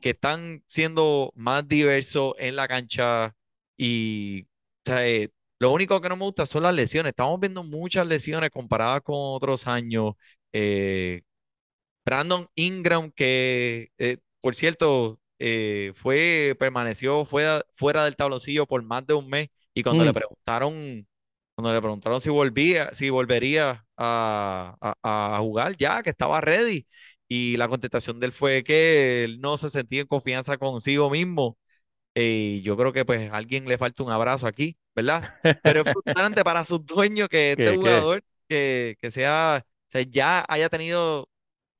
que 0.00 0.10
están 0.10 0.62
siendo 0.66 1.32
más 1.36 1.66
diversos 1.68 2.34
en 2.38 2.56
la 2.56 2.68
cancha 2.68 3.34
y 3.76 4.44
o 4.86 4.90
sea, 4.90 5.08
eh, 5.08 5.30
lo 5.60 5.72
único 5.72 6.00
que 6.00 6.08
no 6.08 6.16
me 6.16 6.24
gusta 6.24 6.46
son 6.46 6.64
las 6.64 6.74
lesiones. 6.74 7.10
Estamos 7.10 7.40
viendo 7.40 7.62
muchas 7.64 8.06
lesiones 8.06 8.50
comparadas 8.50 9.02
con 9.02 9.16
otros 9.18 9.66
años. 9.68 10.14
Eh, 10.52 11.22
Brandon 12.04 12.46
Ingram, 12.54 13.10
que 13.12 13.90
eh, 13.98 14.18
por 14.40 14.54
cierto, 14.54 15.20
eh, 15.38 15.92
fue, 15.94 16.56
permaneció 16.58 17.24
fuera, 17.24 17.62
fuera 17.72 18.04
del 18.04 18.16
tabloncillo 18.16 18.66
por 18.66 18.82
más 18.84 19.06
de 19.06 19.14
un 19.14 19.28
mes 19.30 19.48
y 19.74 19.82
cuando 19.82 20.04
le 20.04 20.10
Mm. 20.10 20.14
preguntaron, 20.14 21.06
cuando 21.54 21.72
le 21.72 21.80
preguntaron 21.80 22.20
si 22.20 22.30
volvía, 22.30 22.92
si 22.94 23.10
volvería 23.10 23.84
a, 23.96 24.76
a- 24.80 25.36
a 25.36 25.38
jugar 25.40 25.76
ya, 25.76 26.02
que 26.02 26.10
estaba 26.10 26.40
ready, 26.40 26.86
y 27.32 27.56
la 27.56 27.68
contestación 27.68 28.20
de 28.20 28.26
él 28.26 28.32
fue 28.32 28.62
que 28.64 29.24
él 29.24 29.40
no 29.40 29.56
se 29.58 29.70
sentía 29.70 30.02
en 30.02 30.06
confianza 30.06 30.58
consigo 30.58 31.10
mismo. 31.10 31.58
Eh, 32.14 32.60
yo 32.64 32.76
creo 32.76 32.92
que 32.92 33.04
pues 33.04 33.30
a 33.30 33.36
alguien 33.36 33.66
le 33.68 33.78
falta 33.78 34.02
un 34.04 34.12
abrazo 34.12 34.46
aquí, 34.46 34.76
¿verdad? 34.94 35.26
Pero 35.62 35.82
es 35.82 35.88
frustrante 35.88 36.44
para 36.44 36.64
sus 36.64 36.84
dueños 36.86 37.28
que 37.28 37.52
este 37.52 37.72
¿Qué, 37.72 37.78
qué? 37.78 37.78
jugador 37.78 38.22
que, 38.48 38.96
que 39.00 39.10
sea, 39.10 39.64
o 39.66 39.90
sea, 39.90 40.02
ya 40.02 40.44
haya 40.48 40.68
tenido 40.68 41.28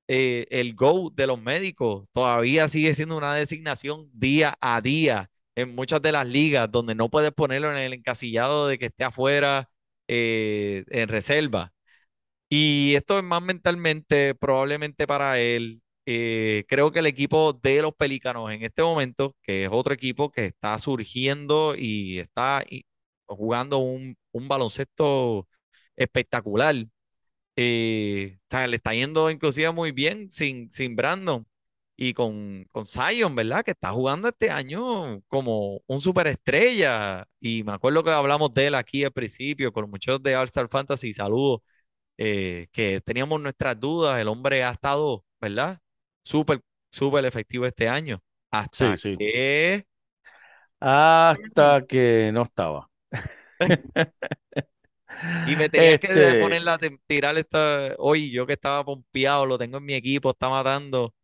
eh, 0.08 0.46
el 0.50 0.74
go 0.74 1.10
de 1.14 1.26
los 1.26 1.40
médicos 1.40 2.08
todavía 2.12 2.68
sigue 2.68 2.94
siendo 2.94 3.16
una 3.16 3.34
designación 3.34 4.10
día 4.12 4.56
a 4.60 4.80
día 4.80 5.30
en 5.54 5.74
muchas 5.74 6.02
de 6.02 6.12
las 6.12 6.26
ligas 6.26 6.70
donde 6.70 6.94
no 6.94 7.08
puedes 7.10 7.30
ponerlo 7.32 7.70
en 7.72 7.78
el 7.78 7.92
encasillado 7.94 8.68
de 8.68 8.78
que 8.78 8.86
esté 8.86 9.04
afuera 9.04 9.70
eh, 10.08 10.84
en 10.88 11.08
reserva. 11.08 11.72
Y 12.54 12.94
esto 12.96 13.16
es 13.18 13.24
más 13.24 13.42
mentalmente, 13.42 14.34
probablemente 14.34 15.06
para 15.06 15.38
él. 15.40 15.82
Eh, 16.04 16.64
creo 16.68 16.90
que 16.92 16.98
el 16.98 17.06
equipo 17.06 17.52
de 17.54 17.80
los 17.82 17.94
Pelícanos 17.94 18.50
en 18.52 18.62
este 18.62 18.82
momento, 18.82 19.34
que 19.42 19.64
es 19.64 19.70
otro 19.72 19.94
equipo 19.94 20.30
que 20.30 20.46
está 20.46 20.78
surgiendo 20.78 21.74
y 21.76 22.18
está 22.18 22.62
jugando 23.26 23.78
un, 23.78 24.16
un 24.32 24.48
baloncesto 24.48 25.48
espectacular, 25.96 26.74
eh, 27.56 28.38
o 28.40 28.46
sea, 28.50 28.66
le 28.66 28.76
está 28.76 28.94
yendo 28.94 29.30
inclusive 29.30 29.70
muy 29.72 29.92
bien 29.92 30.30
sin, 30.30 30.70
sin 30.72 30.96
Brandon 30.96 31.46
y 31.96 32.14
con, 32.14 32.64
con 32.72 32.86
Zion, 32.86 33.34
¿verdad? 33.36 33.64
Que 33.64 33.72
está 33.72 33.92
jugando 33.92 34.28
este 34.28 34.50
año 34.50 35.20
como 35.28 35.82
un 35.86 36.00
superestrella. 36.00 37.26
Y 37.40 37.62
me 37.64 37.72
acuerdo 37.72 38.02
que 38.04 38.10
hablamos 38.10 38.52
de 38.54 38.68
él 38.68 38.74
aquí 38.74 39.04
al 39.04 39.12
principio 39.12 39.72
con 39.72 39.82
los 39.82 39.90
muchachos 39.90 40.22
de 40.22 40.36
All 40.36 40.44
Star 40.44 40.68
Fantasy. 40.70 41.12
Saludos, 41.12 41.60
eh, 42.18 42.68
que 42.72 43.00
teníamos 43.02 43.40
nuestras 43.40 43.78
dudas. 43.80 44.18
El 44.20 44.28
hombre 44.28 44.64
ha 44.64 44.70
estado, 44.72 45.24
¿verdad? 45.40 45.80
Súper, 46.24 46.60
súper 46.90 47.24
efectivo 47.26 47.66
este 47.66 47.88
año. 47.88 48.22
Hasta 48.50 48.76
Sí, 48.78 48.96
sí. 48.98 49.18
que. 49.18 49.86
Hasta 50.80 51.86
que 51.86 52.30
no 52.32 52.42
estaba. 52.42 52.90
Y 55.44 55.56
me 55.56 55.68
tenías 55.68 55.96
que 55.96 56.08
Este, 56.08 56.34
ponerla, 56.38 56.78
te- 56.78 56.96
tirar 57.06 57.36
esta. 57.38 57.94
Hoy 57.98 58.30
yo 58.30 58.46
que 58.46 58.52
estaba 58.54 58.84
pompeado, 58.84 59.46
lo 59.46 59.58
tengo 59.58 59.78
en 59.78 59.84
mi 59.84 59.94
equipo, 59.94 60.30
está 60.30 60.48
matando. 60.48 61.14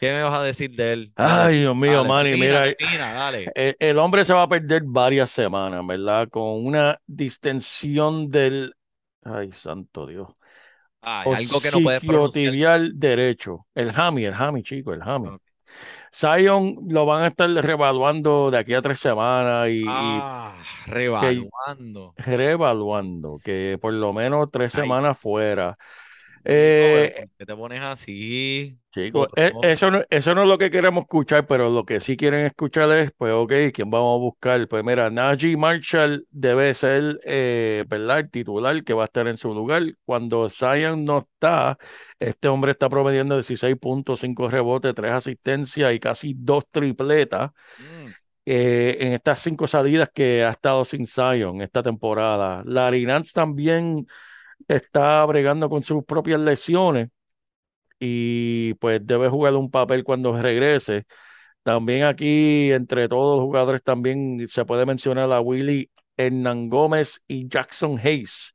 ¿Qué 0.00 0.12
me 0.12 0.22
vas 0.22 0.40
a 0.40 0.44
decir 0.44 0.70
de 0.72 0.92
él? 0.94 1.14
Ay, 1.16 1.60
Dios 1.60 1.74
mío, 1.76 2.04
dale, 2.04 2.04
Manny, 2.04 2.36
termina, 2.36 2.36
mira, 2.36 2.74
termina, 2.78 3.12
dale. 3.14 3.54
el, 3.54 3.76
el 3.78 3.98
hombre 3.98 4.24
se 4.24 4.34
va 4.34 4.42
a 4.44 4.48
perder 4.48 4.82
varias 4.84 5.30
semanas, 5.30 5.86
¿verdad? 5.86 6.28
Con 6.30 6.66
una 6.66 7.00
distensión 7.06 8.30
del, 8.30 8.74
ay, 9.26 9.52
santo 9.52 10.06
Dios, 10.06 10.28
Ay, 11.00 11.32
algo 11.32 11.60
que 11.60 11.70
no 11.70 11.82
puedes 11.82 12.02
pronunciar. 12.02 12.54
derecho. 12.98 13.66
El 13.74 13.90
Hami, 13.96 14.24
el 14.24 14.34
Hami, 14.34 14.62
chico, 14.62 14.92
el 14.92 15.02
Hami. 15.02 15.34
Ok. 15.34 15.42
Zion 16.14 16.76
lo 16.88 17.06
van 17.06 17.24
a 17.24 17.28
estar 17.28 17.50
revaluando 17.50 18.50
de 18.50 18.58
aquí 18.58 18.74
a 18.74 18.82
tres 18.82 19.00
semanas 19.00 19.68
y, 19.70 19.72
y 20.18 20.28
Ah, 20.28 20.62
revaluando. 20.86 22.14
revaluando, 22.16 23.40
que 23.44 23.78
por 23.80 23.92
lo 23.94 24.12
menos 24.12 24.50
tres 24.52 24.72
Ay, 24.72 24.74
semanas 24.74 25.18
fuera. 25.18 25.76
Chico, 26.54 27.12
Eh, 27.12 27.14
¿por 27.14 27.30
qué 27.38 27.46
te 27.46 27.56
pones 27.56 27.80
así? 27.82 28.78
Chicos, 28.92 29.28
Otro 29.28 29.36
e- 29.36 29.52
nombre. 29.52 29.72
eso 29.72 29.90
no, 29.90 30.02
eso 30.08 30.34
no 30.34 30.42
es 30.42 30.48
lo 30.48 30.56
que 30.58 30.70
queremos 30.70 31.02
escuchar, 31.02 31.46
pero 31.46 31.68
lo 31.70 31.84
que 31.84 32.00
sí 32.00 32.16
quieren 32.16 32.46
escuchar 32.46 32.90
es, 32.92 33.12
pues, 33.16 33.32
ok, 33.34 33.52
¿quién 33.74 33.90
vamos 33.90 34.14
a 34.16 34.18
buscar? 34.20 34.66
Pues 34.68 34.82
mira, 34.84 35.10
Najee 35.10 35.56
Marshall 35.56 36.26
debe 36.30 36.72
ser, 36.74 37.20
eh, 37.24 37.84
¿verdad? 37.88 38.20
El 38.20 38.30
titular 38.30 38.82
que 38.84 38.94
va 38.94 39.02
a 39.02 39.06
estar 39.06 39.26
en 39.28 39.36
su 39.38 39.52
lugar. 39.54 39.82
Cuando 40.04 40.48
Zion 40.48 41.04
no 41.04 41.18
está, 41.18 41.76
este 42.18 42.48
hombre 42.48 42.72
está 42.72 42.88
promediando 42.88 43.34
16.5 43.36 44.48
rebotes, 44.48 44.94
3 44.94 45.12
asistencias 45.12 45.92
y 45.94 46.00
casi 46.00 46.34
dos 46.36 46.64
tripletas 46.70 47.50
Mm, 47.78 48.14
eh, 48.44 48.96
en 49.00 49.12
estas 49.14 49.40
cinco 49.40 49.66
salidas 49.66 50.10
que 50.14 50.44
ha 50.44 50.50
estado 50.50 50.84
sin 50.84 51.06
Zion 51.06 51.60
esta 51.62 51.82
temporada. 51.82 52.62
Larry 52.64 53.04
Nance 53.06 53.32
también 53.34 54.06
está 54.68 55.24
bregando 55.26 55.68
con 55.68 55.82
sus 55.82 56.04
propias 56.04 56.40
lesiones 56.40 57.08
y 57.98 58.74
pues 58.74 59.00
debe 59.04 59.28
jugar 59.28 59.54
un 59.54 59.70
papel 59.70 60.04
cuando 60.04 60.36
regrese. 60.40 61.06
También 61.62 62.04
aquí, 62.04 62.72
entre 62.72 63.08
todos 63.08 63.38
los 63.38 63.44
jugadores, 63.44 63.82
también 63.82 64.46
se 64.48 64.64
puede 64.64 64.86
mencionar 64.86 65.32
a 65.32 65.40
Willy 65.40 65.90
Hernán 66.16 66.68
Gómez 66.68 67.22
y 67.26 67.48
Jackson 67.48 67.98
Hayes. 67.98 68.54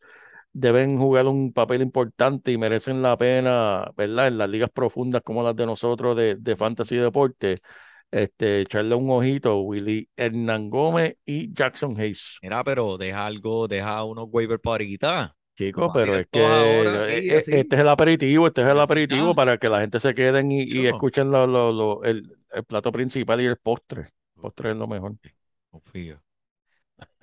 Deben 0.54 0.98
jugar 0.98 1.28
un 1.28 1.54
papel 1.54 1.82
importante 1.82 2.52
y 2.52 2.58
merecen 2.58 3.02
la 3.02 3.18
pena, 3.18 3.92
¿verdad? 3.96 4.28
En 4.28 4.38
las 4.38 4.50
ligas 4.50 4.70
profundas 4.70 5.22
como 5.24 5.44
las 5.44 5.56
de 5.56 5.66
nosotros 5.66 6.16
de, 6.16 6.36
de 6.36 6.56
Fantasy 6.56 6.98
Deporte, 6.98 7.58
este, 8.12 8.62
echarle 8.62 8.96
un 8.96 9.10
ojito, 9.10 9.60
Willy 9.62 10.10
Hernán 10.16 10.70
Gómez 10.70 11.18
y 11.26 11.54
Jackson 11.54 12.00
Hayes. 12.00 12.38
Mira, 12.42 12.64
pero 12.64 12.98
deja 12.98 13.26
algo, 13.26 13.68
deja 13.68 14.04
unos 14.04 14.28
waiver 14.30 14.60
para 14.60 14.74
ahorita. 14.74 15.36
Chicos, 15.62 15.92
pero 15.94 16.16
es 16.18 16.28
que 16.28 16.44
ahora 16.44 17.08
eh, 17.10 17.20
eh, 17.28 17.38
así. 17.38 17.52
este 17.54 17.76
es 17.76 17.82
el 17.82 17.88
aperitivo, 17.90 18.48
este 18.48 18.62
es 18.62 18.68
el 18.68 18.80
aperitivo 18.80 19.36
para 19.36 19.58
que 19.58 19.70
la 19.70 19.82
gente 19.82 20.00
se 20.00 20.14
queden 20.16 20.52
y, 20.52 20.88
escuchen 20.88 21.30
lo- 21.32 21.46
lo- 21.46 21.72
lo- 21.72 22.04
el, 22.04 22.36
el 22.52 22.64
plato 22.64 22.92
principal 22.92 23.42
y 23.42 23.46
el 23.46 23.58
postre. 23.58 24.02
El 24.36 24.42
postre 24.42 24.72
es 24.72 24.78
lo 24.78 24.88
mejor. 24.88 25.14
Confío. 25.70 26.22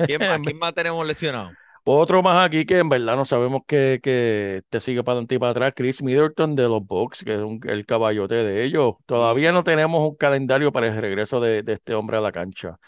¿Quién 0.04 0.21
más? 0.28 0.40
¿Quién 0.40 0.59
más 0.59 0.73
tenemos 0.75 1.07
lesionado? 1.07 1.50
Otro 1.90 2.23
más 2.23 2.45
aquí 2.47 2.66
que 2.66 2.78
en 2.80 2.88
verdad 2.90 3.16
no 3.16 3.25
sabemos 3.25 3.62
que, 3.66 3.99
que 4.02 4.62
te 4.68 4.78
sigue 4.78 5.02
para 5.02 5.14
adelante 5.14 5.37
y 5.37 5.38
para 5.38 5.52
atrás, 5.52 5.73
Chris 5.75 6.02
Middleton 6.02 6.54
de 6.54 6.64
los 6.64 6.87
Bucks, 6.87 7.25
que 7.25 7.35
es 7.35 7.40
un- 7.40 7.61
el 7.66 7.87
caballote 7.87 8.35
de 8.35 8.62
ellos. 8.64 8.97
Todavía 9.07 9.52
no 9.52 9.64
tenemos 9.64 10.07
un 10.07 10.14
calendario 10.16 10.71
para 10.71 10.88
el 10.88 11.00
regreso 11.00 11.40
de, 11.40 11.62
de 11.62 11.73
este 11.73 11.95
hombre 11.95 12.18
a 12.18 12.21
la 12.21 12.30
cancha. 12.30 12.78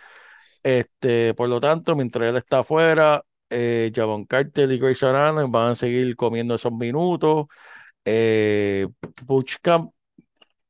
Este, 0.62 1.34
por 1.34 1.48
lo 1.48 1.60
tanto, 1.60 1.96
mientras 1.96 2.28
él 2.28 2.36
está 2.36 2.60
afuera, 2.60 3.24
eh, 3.50 3.92
Javon 3.94 4.24
Carter 4.26 4.70
y 4.72 4.78
Grace 4.78 5.06
Allen 5.06 5.50
van 5.52 5.72
a 5.72 5.74
seguir 5.74 6.16
comiendo 6.16 6.54
esos 6.54 6.72
minutos. 6.72 7.46
Eh, 8.04 8.86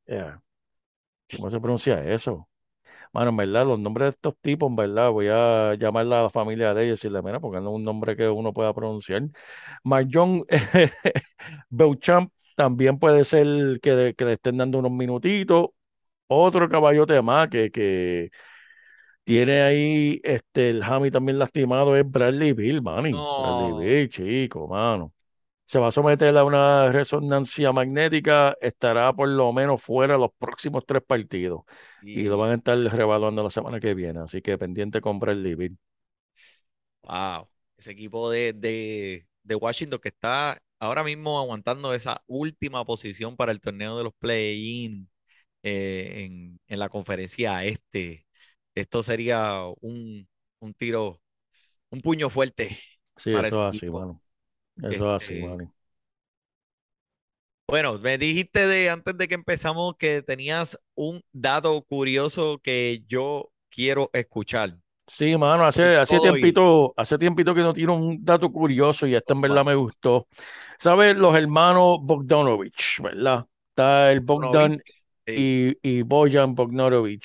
eh, 0.07 0.33
¿cómo 1.37 1.51
se 1.51 1.61
pronuncia 1.61 2.05
eso? 2.13 2.49
Mano, 3.13 3.31
en 3.31 3.37
verdad, 3.39 3.67
los 3.67 3.81
nombres 3.81 4.07
de 4.07 4.11
estos 4.11 4.35
tipos, 4.43 4.71
en 4.71 4.77
verdad, 4.77 5.11
voy 5.11 5.29
a 5.31 5.75
llamar 5.77 6.07
a 6.07 6.25
la 6.25 6.31
familia 6.31 6.75
de 6.75 6.85
ellos 6.87 7.01
y 7.05 7.09
decirle, 7.09 7.23
mira, 7.23 7.41
porque 7.41 7.61
no 7.61 7.71
es 7.71 7.77
un 7.77 7.85
nombre 7.85 8.17
que 8.17 8.29
uno 8.29 8.53
pueda 8.55 8.75
pronunciar. 8.75 9.23
Marjon 9.85 10.45
Beauchamp 11.71 12.33
también 12.57 12.99
puede 12.99 13.25
ser 13.25 13.81
que, 13.83 14.15
que 14.17 14.25
le 14.25 14.35
estén 14.35 14.59
dando 14.59 14.79
unos 14.81 14.93
minutitos. 14.93 15.69
Otro 16.29 16.69
caballote 16.69 17.23
más 17.23 17.49
que, 17.51 17.71
que 17.73 18.31
tiene 19.25 19.63
ahí 19.63 20.21
este, 20.25 20.71
el 20.71 20.83
Hammy 20.83 21.11
también 21.11 21.39
lastimado 21.39 21.97
es 21.97 22.11
Bradley 22.11 22.53
Bill, 22.53 22.83
Manny. 22.83 23.13
Bradley 23.13 23.71
No. 23.71 23.79
Bill, 23.79 24.09
chico, 24.09 24.67
mano. 24.69 25.13
se 25.65 25.79
va 25.79 25.89
a 25.89 25.91
someter 25.93 26.37
a 26.37 26.45
una 26.45 26.91
resonancia 26.91 27.73
magnética, 27.73 28.57
estará 28.61 29.13
por 29.13 29.29
lo 29.29 29.53
menos 29.53 29.81
fuera 29.83 30.19
los 30.19 30.31
próximos 30.39 30.85
tres 30.87 31.03
partidos 31.07 31.63
y, 32.03 32.25
lo 32.25 32.39
van 32.39 32.51
a 32.51 32.55
estar 32.55 32.77
revaluando 32.79 33.43
la 33.43 33.51
semana 33.51 33.79
que 33.79 33.95
viene, 33.95 34.21
así 34.21 34.43
que 34.43 34.59
pendiente 34.59 35.01
comprar 35.01 35.37
el 35.37 35.57
Bill. 35.57 35.79
Wow, 37.03 37.49
ese 37.77 37.93
equipo 37.93 38.31
de, 38.31 38.53
de, 38.53 39.27
de 39.43 39.55
Washington 39.55 40.01
que 40.03 40.09
está 40.09 40.59
ahora 40.81 41.05
mismo 41.05 41.39
aguantando 41.39 41.95
esa 41.95 42.23
última 42.27 42.85
posición 42.85 43.37
para 43.37 43.53
el 43.53 43.61
torneo 43.61 43.97
de 43.97 44.05
los 44.05 44.13
play-in 44.19 45.09
eh, 45.63 46.25
en, 46.27 46.61
en, 46.67 46.79
la 46.79 46.89
conferencia 46.89 47.65
este. 47.65 48.27
Esto 48.81 49.03
sería 49.03 49.63
un, 49.81 50.29
un 50.61 50.75
tiro, 50.75 51.23
un 51.91 52.01
puño 52.03 52.31
fuerte. 52.31 52.77
Sí, 53.17 53.31
para 53.31 53.49
eso 53.49 53.69
es 53.69 53.77
así, 53.77 53.91
mano. 53.91 54.23
Eso 54.83 55.17
es 55.17 55.23
así, 55.25 55.37
mano. 55.37 55.75
Bueno, 57.67 57.99
me 58.01 58.19
dijiste 58.19 58.67
de 58.67 58.91
antes 58.91 59.17
de 59.17 59.29
que 59.29 59.35
empezamos 59.35 59.95
que 59.97 60.23
tenías 60.23 60.79
un 60.95 61.23
dato 61.33 61.83
curioso 61.83 62.59
que 62.63 63.05
yo 63.09 63.53
quiero 63.71 64.11
escuchar. 64.13 64.77
Sí, 65.07 65.37
mano, 65.37 65.67
hace, 65.67 65.97
hace 65.97 66.21
tiempito, 66.21 66.95
hace 66.97 67.19
tiempito 67.19 67.53
que 67.53 67.63
no 67.63 67.73
tiene 67.73 67.93
un 67.93 68.25
dato 68.25 68.53
curioso 68.53 69.09
y 69.09 69.17
este 69.17 69.33
en 69.33 69.41
verdad 69.41 69.65
me 69.65 69.75
gustó. 69.75 70.29
¿Sabes? 70.79 71.17
Los 71.17 71.35
hermanos 71.37 71.99
Bogdanovich, 72.03 73.01
¿verdad? 73.03 73.45
Está 73.71 74.13
el 74.13 74.21
¿No 74.35 74.49
Bogdan? 74.51 74.81
Sí. 75.27 75.35
y, 75.35 75.77
y 75.83 76.03
Bojan 76.03 76.55
Bogdanovic. 76.55 77.25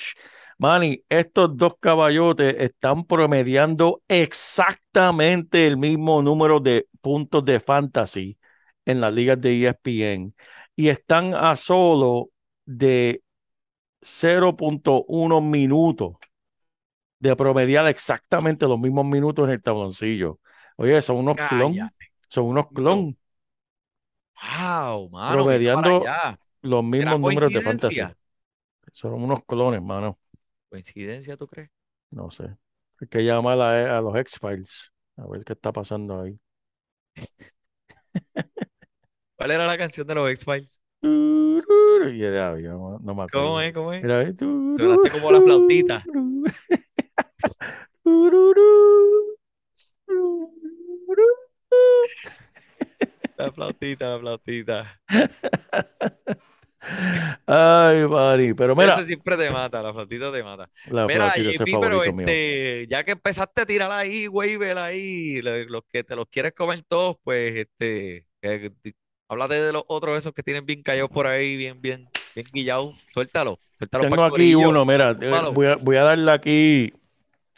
Manny, 0.58 1.04
estos 1.10 1.54
dos 1.56 1.74
caballotes 1.80 2.56
están 2.58 3.04
promediando 3.04 4.02
exactamente 4.08 5.66
el 5.66 5.76
mismo 5.76 6.22
número 6.22 6.60
de 6.60 6.88
puntos 7.02 7.44
de 7.44 7.60
fantasy 7.60 8.38
en 8.86 9.00
las 9.02 9.12
ligas 9.12 9.38
de 9.40 9.52
ESPN 9.62 10.34
y 10.74 10.88
están 10.88 11.34
a 11.34 11.56
solo 11.56 12.30
de 12.64 13.22
0.1 14.02 15.40
minutos 15.42 16.14
de 17.18 17.36
promediar 17.36 17.86
exactamente 17.88 18.66
los 18.66 18.78
mismos 18.78 19.06
minutos 19.06 19.46
en 19.46 19.52
el 19.54 19.62
tabloncillo. 19.62 20.40
Oye, 20.76 21.00
son 21.02 21.16
unos 21.18 21.38
clon, 21.46 21.92
Cállate. 21.96 22.06
son 22.28 22.46
unos 22.46 22.66
No. 22.70 22.72
clon, 22.72 23.16
Wow, 24.42 25.08
mano, 25.10 25.48
promediando 25.50 26.14
los 26.62 26.84
mismos 26.84 27.18
¿Será 27.18 27.20
números 27.20 27.52
de 27.52 27.62
fantasy. 27.62 28.06
coincidencia? 28.06 28.16
Son 28.92 29.14
unos 29.14 29.44
clones, 29.46 29.82
mano. 29.82 30.20
¿Coincidencia, 30.76 31.38
tú 31.38 31.46
crees? 31.46 31.70
No 32.10 32.30
sé. 32.30 32.54
Hay 33.00 33.08
que 33.08 33.24
llamar 33.24 33.58
a, 33.62 33.96
a 33.96 34.00
los 34.02 34.14
X-Files 34.14 34.92
a 35.16 35.26
ver 35.26 35.42
qué 35.42 35.54
está 35.54 35.72
pasando 35.72 36.20
ahí. 36.20 36.38
¿Cuál 39.36 39.52
era 39.52 39.66
la 39.66 39.78
canción 39.78 40.06
de 40.06 40.14
los 40.14 40.30
X-Files? 40.30 40.82
Y 41.02 42.22
era, 42.22 42.54
no, 42.56 42.98
no 42.98 43.14
me 43.14 43.22
acuerdo. 43.22 43.46
¿Cómo 43.46 43.60
es? 43.62 43.72
¿Cómo 43.72 43.92
es? 43.94 44.04
Era 44.04 44.18
ahí. 44.18 44.34
Sonaste 44.38 45.10
como 45.12 45.32
la 45.32 45.40
flautita. 45.40 46.04
La 53.38 53.50
flautita, 53.52 54.10
la 54.10 54.18
flautita. 54.18 55.00
Ay, 57.46 58.06
Mari, 58.06 58.54
pero 58.54 58.74
mira, 58.76 58.94
Ese 58.94 59.06
siempre 59.06 59.36
te 59.36 59.50
mata, 59.50 59.82
la 59.82 59.92
flautita 59.92 60.32
te 60.32 60.42
mata. 60.42 60.68
la 60.90 61.06
Mira, 61.06 61.32
JP, 61.36 61.64
pero 61.80 62.00
mío. 62.00 62.04
este, 62.04 62.86
ya 62.88 63.04
que 63.04 63.12
empezaste 63.12 63.62
a 63.62 63.66
tirar 63.66 63.90
ahí, 63.92 64.28
waiver 64.28 64.78
ahí, 64.78 65.40
lo- 65.42 65.64
los 65.64 65.82
que 65.90 66.04
te 66.04 66.16
los 66.16 66.26
quieres 66.30 66.52
comer 66.54 66.82
todos, 66.82 67.16
pues 67.22 67.54
este, 67.56 68.26
que- 68.40 68.72
háblate 69.28 69.54
de 69.60 69.72
los 69.72 69.84
otros 69.88 70.18
esos 70.18 70.32
que 70.32 70.42
tienen 70.42 70.64
bien 70.66 70.82
callados 70.82 71.10
por 71.10 71.26
ahí, 71.26 71.56
bien, 71.56 71.80
bien, 71.80 72.08
bien 72.34 72.46
guillados. 72.52 72.94
Suéltalo, 73.12 73.58
suéltalo 73.74 74.04
Tengo 74.04 74.22
aquí 74.24 74.30
corillo. 74.30 74.68
uno, 74.68 74.84
mira, 74.84 75.16
eh, 75.20 75.40
voy 75.52 75.66
a, 75.66 75.76
voy 75.76 75.96
a 75.96 76.02
darle 76.02 76.30
aquí 76.32 76.92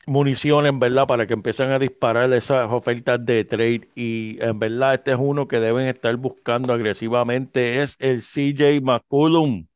municiones, 0.08 0.70
en 0.70 0.80
verdad, 0.80 1.06
para 1.06 1.26
que 1.26 1.34
empiecen 1.34 1.70
a 1.72 1.78
disparar 1.78 2.32
esas 2.32 2.70
ofertas 2.72 3.24
de 3.24 3.44
trade. 3.44 3.90
Y 3.94 4.38
en 4.42 4.58
verdad, 4.58 4.94
este 4.94 5.12
es 5.12 5.18
uno 5.20 5.48
que 5.48 5.60
deben 5.60 5.86
estar 5.86 6.16
buscando 6.16 6.72
agresivamente, 6.72 7.82
es 7.82 7.96
el 8.00 8.22
CJ 8.22 8.80
McCollum. 8.82 9.66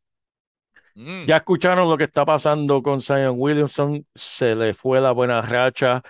Mm, 0.96 1.26
Ya 1.26 1.36
escucharon 1.36 1.88
lo 1.88 1.96
que 1.96 2.04
está 2.04 2.24
pasando 2.24 2.82
con 2.82 3.00
Zion 3.00 3.34
Williamson, 3.38 4.04
se 4.14 4.56
le 4.56 4.74
fue 4.74 5.00
la 5.00 5.12
buena 5.12 5.40
racha 5.40 6.02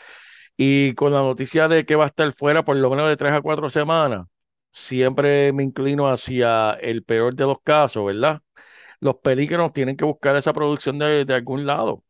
y 0.57 0.95
con 0.95 1.13
la 1.13 1.19
noticia 1.21 1.69
de 1.69 1.85
que 1.87 1.97
va 1.97 2.05
a 2.05 2.07
estar 2.09 2.33
fuera 2.33 2.65
por 2.65 2.77
lo 2.79 2.91
menos 2.91 3.09
de 3.09 3.17
tres 3.19 3.33
a 3.33 3.43
cuatro 3.43 3.69
semanas, 3.71 4.27
siempre 4.73 5.53
me 5.53 5.65
inclino 5.65 6.09
hacia 6.09 6.73
el 6.75 7.05
peor 7.05 7.35
de 7.35 7.45
los 7.45 7.61
casos, 7.63 8.05
¿verdad? 8.07 8.41
Los 9.01 9.17
pelícanos 9.19 9.73
tienen 9.75 9.97
que 9.97 10.05
buscar 10.07 10.37
esa 10.37 10.53
producción 10.55 10.99
de, 10.99 11.25
de 11.27 11.35
algún 11.35 11.67
lado. 11.67 12.05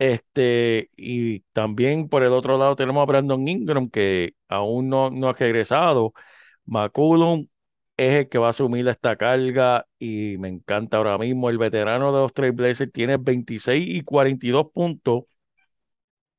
Este, 0.00 0.90
y 0.96 1.40
también 1.52 2.08
por 2.08 2.22
el 2.24 2.32
otro 2.32 2.56
lado 2.56 2.74
tenemos 2.74 3.02
a 3.02 3.04
Brandon 3.04 3.46
Ingram 3.46 3.90
que 3.90 4.34
aún 4.48 4.88
no, 4.88 5.10
no 5.10 5.28
ha 5.28 5.34
regresado. 5.34 6.14
McCollum 6.64 7.48
es 7.98 8.14
el 8.14 8.28
que 8.30 8.38
va 8.38 8.46
a 8.48 8.50
asumir 8.50 8.88
esta 8.88 9.16
carga 9.16 9.86
y 9.98 10.38
me 10.38 10.48
encanta 10.48 10.96
ahora 10.96 11.18
mismo. 11.18 11.50
El 11.50 11.58
veterano 11.58 12.14
de 12.14 12.20
los 12.22 12.32
Trailblazers 12.32 12.90
tiene 12.92 13.18
26 13.18 13.86
y 13.88 14.02
42 14.02 14.68
puntos 14.72 15.24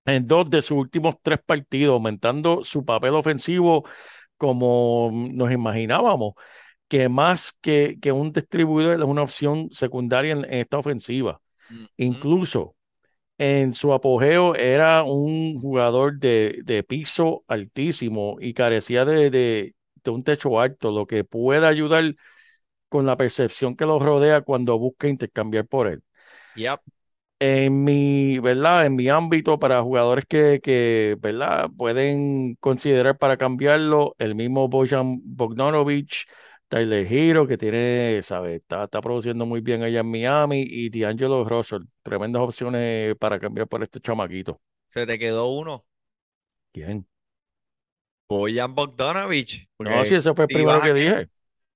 en 0.05 0.25
dos 0.27 0.49
de 0.49 0.61
sus 0.63 0.77
últimos 0.79 1.15
tres 1.21 1.39
partidos, 1.45 1.93
aumentando 1.93 2.63
su 2.63 2.83
papel 2.83 3.13
ofensivo 3.13 3.85
como 4.37 5.11
nos 5.13 5.51
imaginábamos, 5.51 6.33
que 6.87 7.09
más 7.09 7.53
que, 7.61 7.97
que 8.01 8.11
un 8.11 8.31
distribuidor 8.31 8.99
es 8.99 9.05
una 9.05 9.21
opción 9.23 9.69
secundaria 9.71 10.33
en, 10.33 10.45
en 10.45 10.53
esta 10.55 10.79
ofensiva. 10.79 11.41
mm. 11.69 11.85
Incluso 11.97 12.75
en 13.41 13.73
su 13.73 13.93
apogeo 13.93 14.55
era 14.55 15.03
un 15.03 15.59
jugador 15.59 16.19
de, 16.19 16.61
de 16.63 16.83
piso 16.83 17.43
altísimo 17.47 18.37
y 18.39 18.53
carecía 18.53 19.05
de, 19.05 19.31
de- 19.31 19.75
de 20.03 20.11
un 20.11 20.23
techo 20.23 20.59
alto, 20.59 20.91
lo 20.91 21.07
que 21.07 21.23
puede 21.23 21.67
ayudar 21.67 22.15
con 22.89 23.05
la 23.07 23.17
percepción 23.17 23.75
que 23.75 23.85
lo 23.85 23.99
rodea 23.99 24.41
cuando 24.41 24.79
busca 24.79 25.07
intercambiar 25.09 25.67
por 25.67 25.87
él. 25.87 26.03
Yep. 26.55 26.81
En 27.39 27.83
mi, 27.83 28.37
¿verdad? 28.39 28.85
En 28.85 28.95
mi 28.95 29.09
ámbito 29.09 29.57
para 29.57 29.81
jugadores 29.81 30.25
que, 30.29 30.59
que, 30.61 31.17
¿verdad? 31.19 31.69
Pueden 31.75 32.53
considerar 32.59 33.17
para 33.17 33.37
cambiarlo, 33.37 34.15
el 34.19 34.35
mismo 34.35 34.67
Bojan 34.69 35.21
Bogdanovic, 35.23 36.27
Tyler 36.71 37.05
Hero, 37.11 37.45
que 37.45 37.57
tiene, 37.57 38.21
¿sabes? 38.23 38.61
Está, 38.61 38.85
está 38.85 39.01
produciendo 39.01 39.45
muy 39.45 39.59
bien 39.59 39.83
allá 39.83 39.99
en 39.99 40.09
Miami, 40.09 40.65
y 40.65 40.89
D'Angelo 40.89 41.43
Russell. 41.43 41.81
Tremendas 42.01 42.41
opciones 42.41 43.13
para 43.17 43.37
cambiar 43.39 43.67
por 43.67 43.83
este 43.83 43.99
chamaquito. 43.99 44.61
Se 44.87 45.05
te 45.05 45.19
quedó 45.19 45.49
uno. 45.49 45.85
¿Quién? 46.71 47.05
Bojan 48.29 48.73
Bogdanovic. 48.73 49.69
No, 49.79 50.05
si 50.05 50.15
ese 50.15 50.33
fue 50.33 50.45
el 50.45 50.47
primero 50.47 50.81
que 50.81 50.93
dije. 50.93 51.29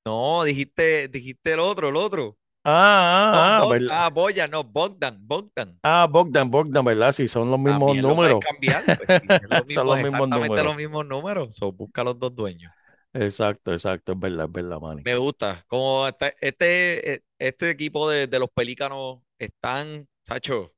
No, 0.05 0.43
dijiste, 0.45 1.09
dijiste 1.09 1.53
el 1.53 1.59
otro, 1.59 1.89
el 1.89 1.97
otro. 1.97 2.37
Ah, 2.63 3.57
No, 3.59 3.71
ah, 3.71 3.77
ah, 3.91 4.05
ah, 4.05 4.09
Bojan, 4.09 4.49
no, 4.49 4.63
Bogdan, 4.63 5.19
Bogdan. 5.27 5.77
Ah, 5.83 6.07
Bogdan, 6.09 6.49
Bogdan, 6.49 6.85
¿verdad? 6.85 7.11
Si 7.11 7.27
son 7.27 7.51
los 7.51 7.59
mismos 7.59 7.87
También 7.87 8.01
lo 8.03 8.09
números. 8.09 8.39
cambiar, 8.39 8.83
pues 8.95 9.09
sí, 9.09 9.27
Son 9.73 9.85
los 9.85 9.97
mismos 10.01 10.29
exactamente 10.29 10.47
números. 10.49 10.65
los 10.65 10.75
mismos 10.77 11.05
números. 11.05 11.55
So, 11.55 11.71
busca 11.71 12.03
los 12.03 12.17
dos 12.17 12.33
dueños. 12.33 12.71
Exacto, 13.15 13.71
exacto, 13.71 14.11
es 14.11 14.19
verdad, 14.19 14.45
es 14.45 14.51
verdad, 14.51 14.79
Manny. 14.79 15.03
Me 15.03 15.15
gusta. 15.15 15.63
Como 15.67 16.07
este, 16.07 16.35
este, 16.41 17.23
este 17.39 17.69
equipo 17.69 18.09
de, 18.09 18.27
de 18.27 18.39
los 18.39 18.49
Pelícanos 18.49 19.19
están, 19.39 20.07
Sacho, 20.23 20.69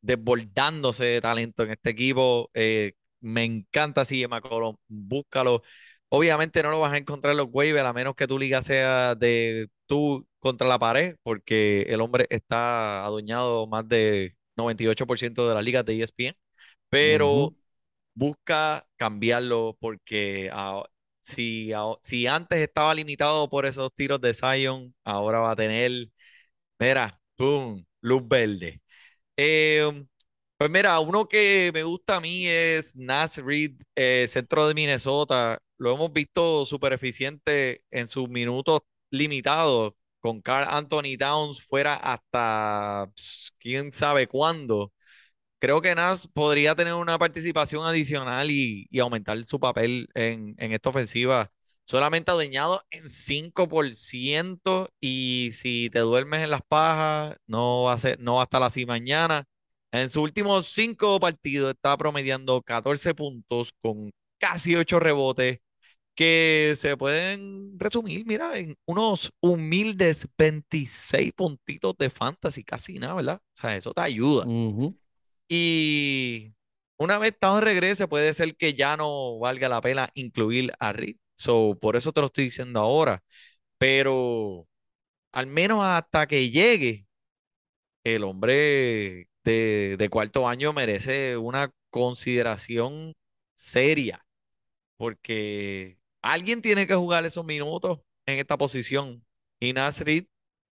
desbordándose 0.00 1.04
de 1.04 1.20
talento 1.20 1.64
en 1.64 1.70
este 1.70 1.90
equipo. 1.90 2.50
Eh, 2.54 2.92
me 3.20 3.44
encanta 3.44 4.04
CJ 4.04 4.28
McCollum. 4.28 4.76
Búscalo. 4.86 5.62
Obviamente 6.10 6.62
no 6.62 6.70
lo 6.70 6.78
vas 6.78 6.92
a 6.92 6.98
encontrar 6.98 7.32
en 7.32 7.38
los 7.38 7.48
waivers 7.50 7.84
a 7.86 7.92
menos 7.92 8.14
que 8.14 8.26
tu 8.26 8.38
liga 8.38 8.62
sea 8.62 9.14
de 9.14 9.68
tú 9.86 10.26
contra 10.38 10.68
la 10.68 10.78
pared, 10.78 11.16
porque 11.22 11.82
el 11.88 12.00
hombre 12.00 12.26
está 12.30 13.04
adueñado 13.04 13.66
más 13.66 13.88
de 13.88 14.36
98% 14.56 15.48
de 15.48 15.54
las 15.54 15.64
ligas 15.64 15.84
de 15.84 15.94
E 15.94 16.02
ESPN. 16.02 16.36
Pero 16.88 17.56
busca 18.14 18.86
cambiarlo 18.96 19.76
porque 19.80 20.50
si, 21.24 21.72
si 22.02 22.26
antes 22.28 22.60
estaba 22.60 22.94
limitado 22.94 23.48
por 23.50 23.66
esos 23.66 23.94
tiros 23.94 24.20
de 24.20 24.34
Zion, 24.34 24.94
ahora 25.04 25.40
va 25.40 25.52
a 25.52 25.56
tener, 25.56 26.08
mira, 26.80 27.20
boom, 27.38 27.86
luz 28.02 28.22
verde. 28.28 28.82
Eh, 29.38 30.06
pues 30.58 30.70
mira, 30.70 31.00
uno 31.00 31.28
que 31.28 31.72
me 31.74 31.84
gusta 31.84 32.16
a 32.18 32.22
mí 32.22 32.48
es 32.48 32.96
Nas 32.96 33.38
Reed, 33.38 33.74
eh, 33.96 34.26
centro 34.28 34.68
de 34.68 34.74
Minnesota. 34.74 35.60
Lo 35.78 35.94
hemos 35.94 36.12
visto 36.14 36.66
súper 36.66 36.94
eficiente 36.94 37.84
en 37.92 38.08
sus 38.08 38.30
minutos 38.30 38.82
limitados, 39.10 39.94
con 40.20 40.42
Carl 40.42 40.68
Anthony 40.70 41.18
Towns 41.18 41.64
fuera 41.64 41.96
hasta 41.96 43.10
quién 43.60 43.92
sabe 43.92 44.28
cuándo. 44.28 44.93
Creo 45.58 45.80
que 45.80 45.94
Nas 45.94 46.28
podría 46.28 46.74
tener 46.74 46.94
una 46.94 47.18
participación 47.18 47.86
adicional 47.86 48.50
y, 48.50 48.88
aumentar 49.00 49.42
su 49.44 49.58
papel 49.60 50.08
en, 50.14 50.54
en 50.58 50.72
esta 50.72 50.90
ofensiva 50.90 51.50
solamente 51.84 52.30
adueñado 52.30 52.82
en 52.90 53.08
5% 53.08 54.88
y 55.00 55.50
si 55.52 55.90
te 55.90 56.00
duermes 56.00 56.40
en 56.42 56.50
las 56.50 56.62
pajas, 56.66 57.36
no 57.46 57.84
va 57.84 57.92
a 57.92 57.98
ser, 57.98 58.18
no 58.20 58.36
va 58.36 58.42
a 58.42 58.44
estar 58.44 58.62
así 58.62 58.86
mañana. 58.86 59.44
En 59.92 60.08
sus 60.08 60.22
últimos 60.22 60.66
cinco 60.66 61.20
partidos 61.20 61.74
está 61.74 61.96
promediando 61.96 62.60
14 62.62 63.14
puntos 63.14 63.72
con 63.80 64.10
casi 64.38 64.74
8 64.74 64.98
rebotes 64.98 65.58
que 66.14 66.74
se 66.76 66.96
pueden 66.96 67.78
resumir, 67.78 68.24
mira, 68.26 68.58
en 68.58 68.76
unos 68.86 69.32
humildes 69.40 70.28
26 70.38 71.32
puntitos 71.32 71.94
de 71.98 72.08
fantasy, 72.08 72.64
casi 72.64 72.98
nada, 72.98 73.14
¿verdad? 73.14 73.40
O 73.42 73.60
sea, 73.60 73.76
eso 73.76 73.92
te 73.92 74.02
ayuda. 74.02 74.46
Ujú. 74.46 74.96
Y 75.48 76.54
una 76.98 77.18
vez 77.18 77.32
estado 77.32 77.58
en 77.58 77.64
regreso, 77.64 78.08
puede 78.08 78.32
ser 78.34 78.56
que 78.56 78.74
ya 78.74 78.96
no 78.96 79.38
valga 79.38 79.68
la 79.68 79.80
pena 79.80 80.10
incluir 80.14 80.72
a 80.78 80.92
Reed. 80.92 81.16
So, 81.36 81.78
por 81.80 81.96
eso 81.96 82.12
te 82.12 82.20
lo 82.20 82.26
estoy 82.28 82.44
diciendo 82.44 82.80
ahora. 82.80 83.22
Pero 83.78 84.68
al 85.32 85.46
menos 85.48 85.84
hasta 85.84 86.26
que 86.26 86.50
llegue, 86.50 87.06
el 88.04 88.24
hombre 88.24 89.28
de, 89.44 89.96
de 89.98 90.08
cuarto 90.10 90.48
año 90.48 90.72
merece 90.72 91.36
una 91.36 91.70
consideración 91.90 93.14
seria, 93.54 94.26
porque 94.96 95.98
alguien 96.22 96.62
tiene 96.62 96.86
que 96.86 96.94
jugar 96.94 97.24
esos 97.26 97.44
minutos 97.44 98.02
en 98.26 98.38
esta 98.38 98.58
posición. 98.58 99.24
Y 99.60 99.72
Nasrid 99.72 100.26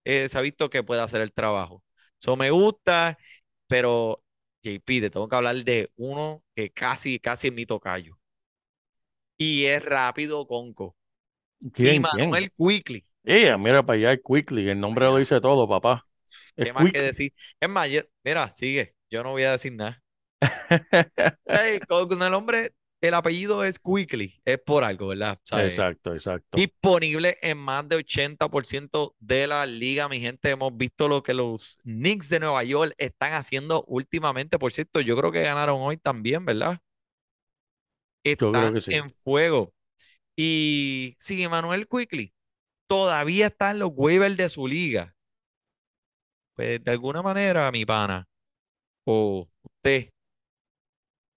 eh, 0.04 0.28
se 0.28 0.38
ha 0.38 0.42
visto 0.42 0.70
que 0.70 0.82
puede 0.82 1.02
hacer 1.02 1.22
el 1.22 1.32
trabajo. 1.32 1.84
Eso 2.20 2.36
me 2.36 2.50
gusta, 2.50 3.18
pero 3.66 4.18
JP, 4.62 5.00
te 5.00 5.10
tengo 5.10 5.28
que 5.28 5.36
hablar 5.36 5.56
de 5.64 5.90
uno 5.96 6.42
que 6.54 6.70
casi, 6.70 7.18
casi 7.20 7.48
es 7.48 7.54
mi 7.54 7.66
tocayo. 7.66 8.18
Y 9.38 9.64
es 9.66 9.84
rápido, 9.84 10.46
Conco. 10.46 10.96
¿Quién, 11.72 11.98
Y? 11.98 12.00
Manuel 12.00 12.52
Quickly. 12.52 13.04
Ella, 13.24 13.58
mira 13.58 13.84
para 13.84 13.98
allá, 13.98 14.16
Quickly, 14.22 14.68
el 14.70 14.80
nombre 14.80 15.06
lo 15.06 15.16
dice 15.18 15.40
todo, 15.40 15.68
papá. 15.68 16.06
Es 16.56 16.68
¿Qué 16.68 16.72
más 16.72 16.88
que 16.88 17.00
decir? 17.00 17.32
Es 17.60 17.68
más, 17.68 17.90
yo- 17.90 18.02
mira, 18.24 18.52
sigue. 18.56 18.94
Yo 19.10 19.22
no 19.22 19.32
voy 19.32 19.44
a 19.44 19.52
decir 19.52 19.72
nada. 19.74 20.02
Ey, 21.52 21.80
con 21.80 22.22
el 22.22 22.34
hombre, 22.34 22.70
el 23.00 23.14
apellido 23.14 23.64
es 23.64 23.78
Quickly. 23.78 24.40
Es 24.44 24.58
por 24.58 24.84
algo, 24.84 25.08
¿verdad? 25.08 25.38
Exacto, 25.52 26.12
exacto. 26.12 26.56
Disponible 26.56 27.38
en 27.42 27.58
más 27.58 27.88
de 27.88 27.96
80% 27.96 29.14
de 29.18 29.46
la 29.46 29.64
liga, 29.66 30.08
mi 30.08 30.20
gente. 30.20 30.50
Hemos 30.50 30.76
visto 30.76 31.08
lo 31.08 31.22
que 31.22 31.34
los 31.34 31.78
Knicks 31.82 32.28
de 32.28 32.40
Nueva 32.40 32.62
York 32.64 32.94
están 32.98 33.32
haciendo 33.32 33.84
últimamente. 33.86 34.58
Por 34.58 34.72
cierto, 34.72 35.00
yo 35.00 35.16
creo 35.16 35.32
que 35.32 35.42
ganaron 35.42 35.78
hoy 35.80 35.96
también, 35.96 36.44
¿verdad? 36.44 36.78
Yo 38.38 38.52
creo 38.52 38.52
Están 38.54 38.74
que 38.74 38.80
sí. 38.82 38.94
en 38.94 39.10
fuego. 39.10 39.72
Y 40.36 41.14
si 41.18 41.46
Manuel 41.48 41.88
Quickly 41.88 42.34
todavía 42.86 43.46
está 43.46 43.70
en 43.70 43.78
los 43.78 43.90
waivers 43.94 44.36
de 44.36 44.48
su 44.48 44.66
liga, 44.66 45.14
pues 46.54 46.82
de 46.84 46.90
alguna 46.90 47.22
manera, 47.22 47.70
mi 47.72 47.84
pana, 47.86 48.28
o 49.04 49.48
usted 49.62 50.10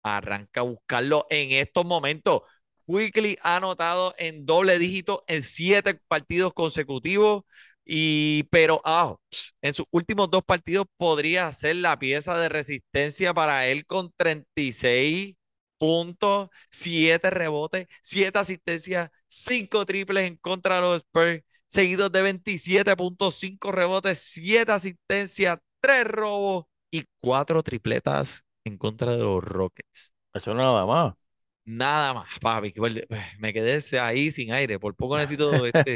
arranca 0.03 0.61
a 0.61 0.63
buscarlo 0.63 1.25
en 1.29 1.51
estos 1.51 1.85
momentos. 1.85 2.41
Quickly 2.85 3.37
ha 3.41 3.57
anotado 3.57 4.13
en 4.17 4.45
doble 4.45 4.77
dígito 4.79 5.23
en 5.27 5.43
siete 5.43 5.95
partidos 6.07 6.53
consecutivos. 6.53 7.43
Y, 7.85 8.43
pero 8.49 8.81
ah, 8.85 9.15
en 9.61 9.73
sus 9.73 9.85
últimos 9.91 10.29
dos 10.31 10.43
partidos 10.45 10.85
podría 10.97 11.51
ser 11.51 11.77
la 11.77 11.99
pieza 11.99 12.37
de 12.39 12.49
resistencia 12.49 13.33
para 13.33 13.67
él 13.67 13.85
con 13.85 14.11
36 14.15 15.35
puntos, 15.77 16.49
7 16.71 17.29
rebotes, 17.29 17.87
7 18.01 18.39
asistencias, 18.39 19.09
5 19.27 19.85
triples 19.85 20.27
en 20.27 20.37
contra 20.37 20.75
de 20.75 20.81
los 20.81 20.97
Spurs, 21.01 21.43
seguidos 21.67 22.11
de 22.11 22.23
27.5 22.23 23.71
rebotes, 23.71 24.19
7 24.19 24.71
asistencias, 24.71 25.59
3 25.81 26.05
robos 26.05 26.65
y 26.89 27.03
4 27.19 27.63
tripletas 27.63 28.45
en 28.65 28.77
contra 28.77 29.11
de 29.11 29.23
los 29.23 29.43
Rockets. 29.43 30.13
Eso 30.33 30.53
nada 30.53 30.85
más. 30.85 31.15
Nada 31.65 32.13
más, 32.13 32.39
papi. 32.39 32.71
vuelve- 32.75 33.07
Me 33.39 33.53
quedé 33.53 33.79
ahí 33.99 34.31
sin 34.31 34.51
aire. 34.51 34.79
Por 34.79 34.95
poco 34.95 35.17
necesito 35.17 35.65
este. 35.65 35.95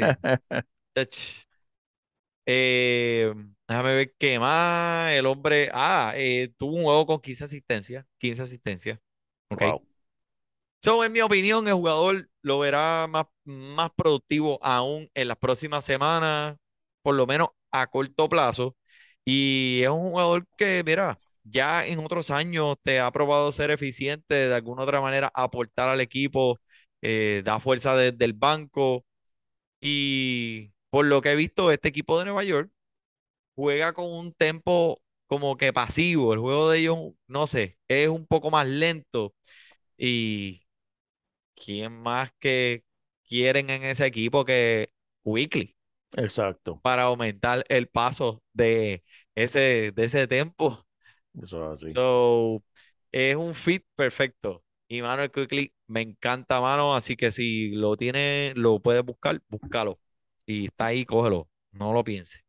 Eh, 2.46 3.32
déjame 3.68 3.94
ver 3.94 4.14
qué 4.18 4.38
más. 4.38 5.12
El 5.12 5.26
hombre. 5.26 5.70
Ah, 5.72 6.12
eh, 6.16 6.52
tuvo 6.56 6.76
un 6.76 6.84
juego 6.84 7.06
con 7.06 7.20
15 7.20 7.44
asistencias. 7.44 8.04
15 8.18 8.42
asistencias. 8.42 8.98
Ok. 9.50 9.62
Wow. 9.62 9.82
So, 10.80 11.04
en 11.04 11.12
mi 11.12 11.20
opinión, 11.20 11.66
el 11.66 11.74
jugador 11.74 12.30
lo 12.42 12.58
verá 12.60 13.06
más, 13.08 13.24
más 13.44 13.90
productivo 13.96 14.58
aún 14.62 15.10
en 15.14 15.28
las 15.28 15.36
próximas 15.36 15.84
semanas, 15.84 16.56
por 17.02 17.14
lo 17.16 17.26
menos 17.26 17.48
a 17.70 17.86
corto 17.88 18.28
plazo. 18.28 18.76
Y 19.24 19.80
es 19.82 19.88
un 19.90 20.10
jugador 20.10 20.46
que, 20.56 20.82
mira, 20.86 21.18
ya 21.50 21.86
en 21.86 21.98
otros 22.00 22.30
años 22.30 22.76
te 22.82 23.00
ha 23.00 23.10
probado 23.12 23.52
ser 23.52 23.70
eficiente 23.70 24.34
de 24.48 24.54
alguna 24.54 24.82
otra 24.84 25.00
manera, 25.00 25.30
aportar 25.34 25.88
al 25.88 26.00
equipo, 26.00 26.58
eh, 27.02 27.42
da 27.44 27.60
fuerza 27.60 27.96
desde 27.96 28.24
el 28.24 28.32
banco. 28.34 29.04
Y 29.80 30.72
por 30.90 31.06
lo 31.06 31.20
que 31.22 31.32
he 31.32 31.36
visto, 31.36 31.70
este 31.72 31.88
equipo 31.88 32.18
de 32.18 32.26
Nueva 32.26 32.44
York 32.44 32.70
juega 33.54 33.92
con 33.92 34.06
un 34.06 34.32
tempo 34.32 35.00
como 35.26 35.56
que 35.56 35.72
pasivo. 35.72 36.32
El 36.34 36.40
juego 36.40 36.70
de 36.70 36.80
ellos, 36.80 36.98
no 37.28 37.46
sé, 37.46 37.78
es 37.88 38.08
un 38.08 38.26
poco 38.26 38.50
más 38.50 38.66
lento. 38.66 39.34
Y 39.98 40.62
¿quién 41.54 41.92
más 42.00 42.32
que 42.38 42.84
quieren 43.26 43.70
en 43.70 43.84
ese 43.84 44.06
equipo 44.06 44.44
que 44.44 44.90
Quickly 45.24 45.76
Exacto. 46.16 46.82
para 46.82 47.04
aumentar 47.04 47.64
el 47.68 47.88
paso 47.88 48.42
de 48.52 49.04
ese, 49.34 49.92
de 49.92 50.04
ese 50.04 50.26
tempo? 50.26 50.86
Eso 51.42 51.72
es 51.74 51.84
así. 51.84 51.94
So, 51.94 52.62
es 53.12 53.36
un 53.36 53.54
fit 53.54 53.84
perfecto. 53.94 54.64
Y 54.88 55.02
Manuel 55.02 55.30
Quickly 55.30 55.72
me 55.86 56.00
encanta, 56.02 56.60
mano. 56.60 56.94
Así 56.94 57.16
que 57.16 57.32
si 57.32 57.70
lo 57.72 57.96
tiene, 57.96 58.52
lo 58.56 58.80
puedes 58.80 59.04
buscar, 59.04 59.40
búscalo. 59.48 60.00
Y 60.46 60.66
está 60.66 60.86
ahí, 60.86 61.04
cógelo. 61.04 61.48
No 61.72 61.92
lo 61.92 62.04
pienses. 62.04 62.44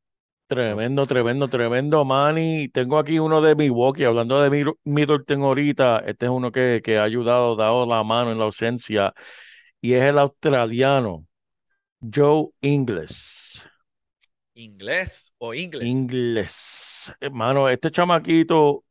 Tremendo, 0.48 1.06
tremendo, 1.06 1.48
tremendo, 1.48 2.04
Manny. 2.06 2.70
Tengo 2.70 2.98
aquí 2.98 3.20
uno 3.20 3.40
de 3.40 3.56
Milwaukee, 3.56 4.04
hablando 4.06 4.42
de 4.42 4.50
Mid- 4.50 4.74
Middleton 4.84 5.44
ahorita. 5.44 6.00
Este 6.00 6.26
es 6.26 6.32
uno 6.32 6.52
que, 6.52 6.82
que 6.84 6.98
ha 6.98 7.04
ayudado, 7.04 7.56
dado 7.56 7.86
la 7.86 8.04
mano 8.04 8.32
en 8.32 8.40
la 8.40 8.46
ausencia, 8.46 9.14
y 9.82 9.94
es 9.94 10.04
el 10.04 10.20
australiano 10.20 11.28
Joe 12.02 12.50
Ingles. 12.62 13.69
¿Inglés 14.66 15.34
o 15.38 15.54
inglés? 15.54 15.94
Ingles. 15.94 17.12
Hermano, 17.20 17.70
este 17.70 17.92
chamaquito 17.92 18.84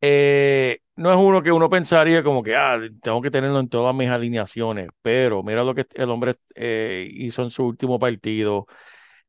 eh, 0.00 0.78
no 0.96 1.10
es 1.12 1.16
uno 1.18 1.42
que 1.42 1.52
uno 1.52 1.70
pensaría 1.70 2.22
como 2.22 2.42
que, 2.42 2.56
ah, 2.56 2.78
tengo 3.02 3.22
que 3.22 3.30
tenerlo 3.30 3.58
en 3.60 3.68
todas 3.68 3.94
mis 3.94 4.08
alineaciones, 4.08 4.88
pero 5.02 5.42
mira 5.42 5.62
lo 5.64 5.74
que 5.74 5.86
el 5.94 6.10
hombre 6.10 6.34
eh, 6.54 7.08
hizo 7.12 7.42
en 7.42 7.50
su 7.50 7.64
último 7.66 7.98
partido. 7.98 8.66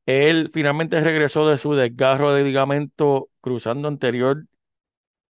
Él 0.06 0.50
finalmente 0.54 1.02
regresó 1.02 1.48
de 1.48 1.58
su 1.58 1.74
desgarro 1.76 2.34
de 2.34 2.44
ligamento 2.44 3.30
cruzando 3.42 3.88
anterior, 3.88 4.46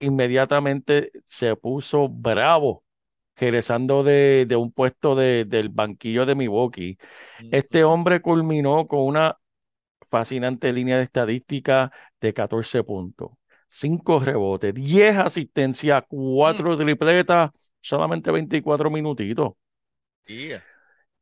inmediatamente 0.00 1.12
se 1.26 1.56
puso 1.56 2.08
bravo, 2.08 2.84
regresando 3.36 4.02
de, 4.04 4.46
de 4.48 4.56
un 4.56 4.72
puesto 4.72 5.14
de- 5.16 5.44
del 5.46 5.70
banquillo 5.70 6.26
de 6.26 6.34
Milwaukee. 6.36 6.98
Este 7.50 7.84
hombre 7.84 8.22
culminó 8.22 8.86
con 8.88 9.00
una 9.02 9.38
fascinante 10.10 10.72
línea 10.72 10.98
de 10.98 11.04
estadística 11.04 11.92
de 12.20 12.34
14 12.34 12.84
puntos, 12.84 13.30
5 13.68 14.20
rebotes, 14.20 14.74
10 14.74 15.16
asistencias, 15.18 16.02
4 16.08 16.76
tripletas, 16.76 17.50
solamente 17.80 18.30
24 18.30 18.90
minutitos. 18.90 19.52
Yeah. 20.26 20.62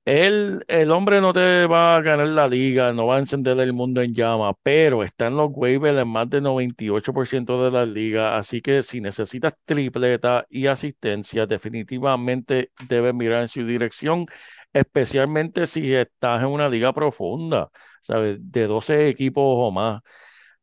Él, 0.09 0.65
el 0.69 0.91
hombre 0.91 1.21
no 1.21 1.35
te 1.35 1.67
va 1.67 1.97
a 1.97 2.01
ganar 2.01 2.29
la 2.29 2.49
liga, 2.49 2.95
no 2.95 3.07
va 3.07 3.17
a 3.17 3.19
encender 3.19 3.61
el 3.61 3.75
mundo 3.75 4.01
en 4.01 4.15
llama, 4.15 4.55
pero 4.63 5.05
está 5.05 5.27
en 5.27 5.37
los 5.37 5.51
waivers 5.53 5.99
en 5.99 6.09
más 6.09 6.31
del 6.31 6.45
98% 6.45 7.63
de 7.63 7.71
la 7.71 7.85
liga, 7.85 8.39
así 8.39 8.63
que 8.63 8.83
si 8.83 9.03
necesitas 9.03 9.53
tripleta 9.67 10.47
y 10.49 10.67
asistencia, 10.67 11.45
definitivamente 11.45 12.71
debes 12.89 13.13
mirar 13.13 13.43
en 13.43 13.49
su 13.49 13.67
dirección, 13.67 14.25
especialmente 14.73 15.67
si 15.67 15.95
estás 15.95 16.41
en 16.43 16.49
una 16.49 16.69
liga 16.69 16.93
profunda, 16.93 17.71
¿sabes? 18.03 18.39
De 18.41 18.67
12 18.67 19.09
equipos 19.09 19.43
o 19.47 19.71
más. 19.71 20.01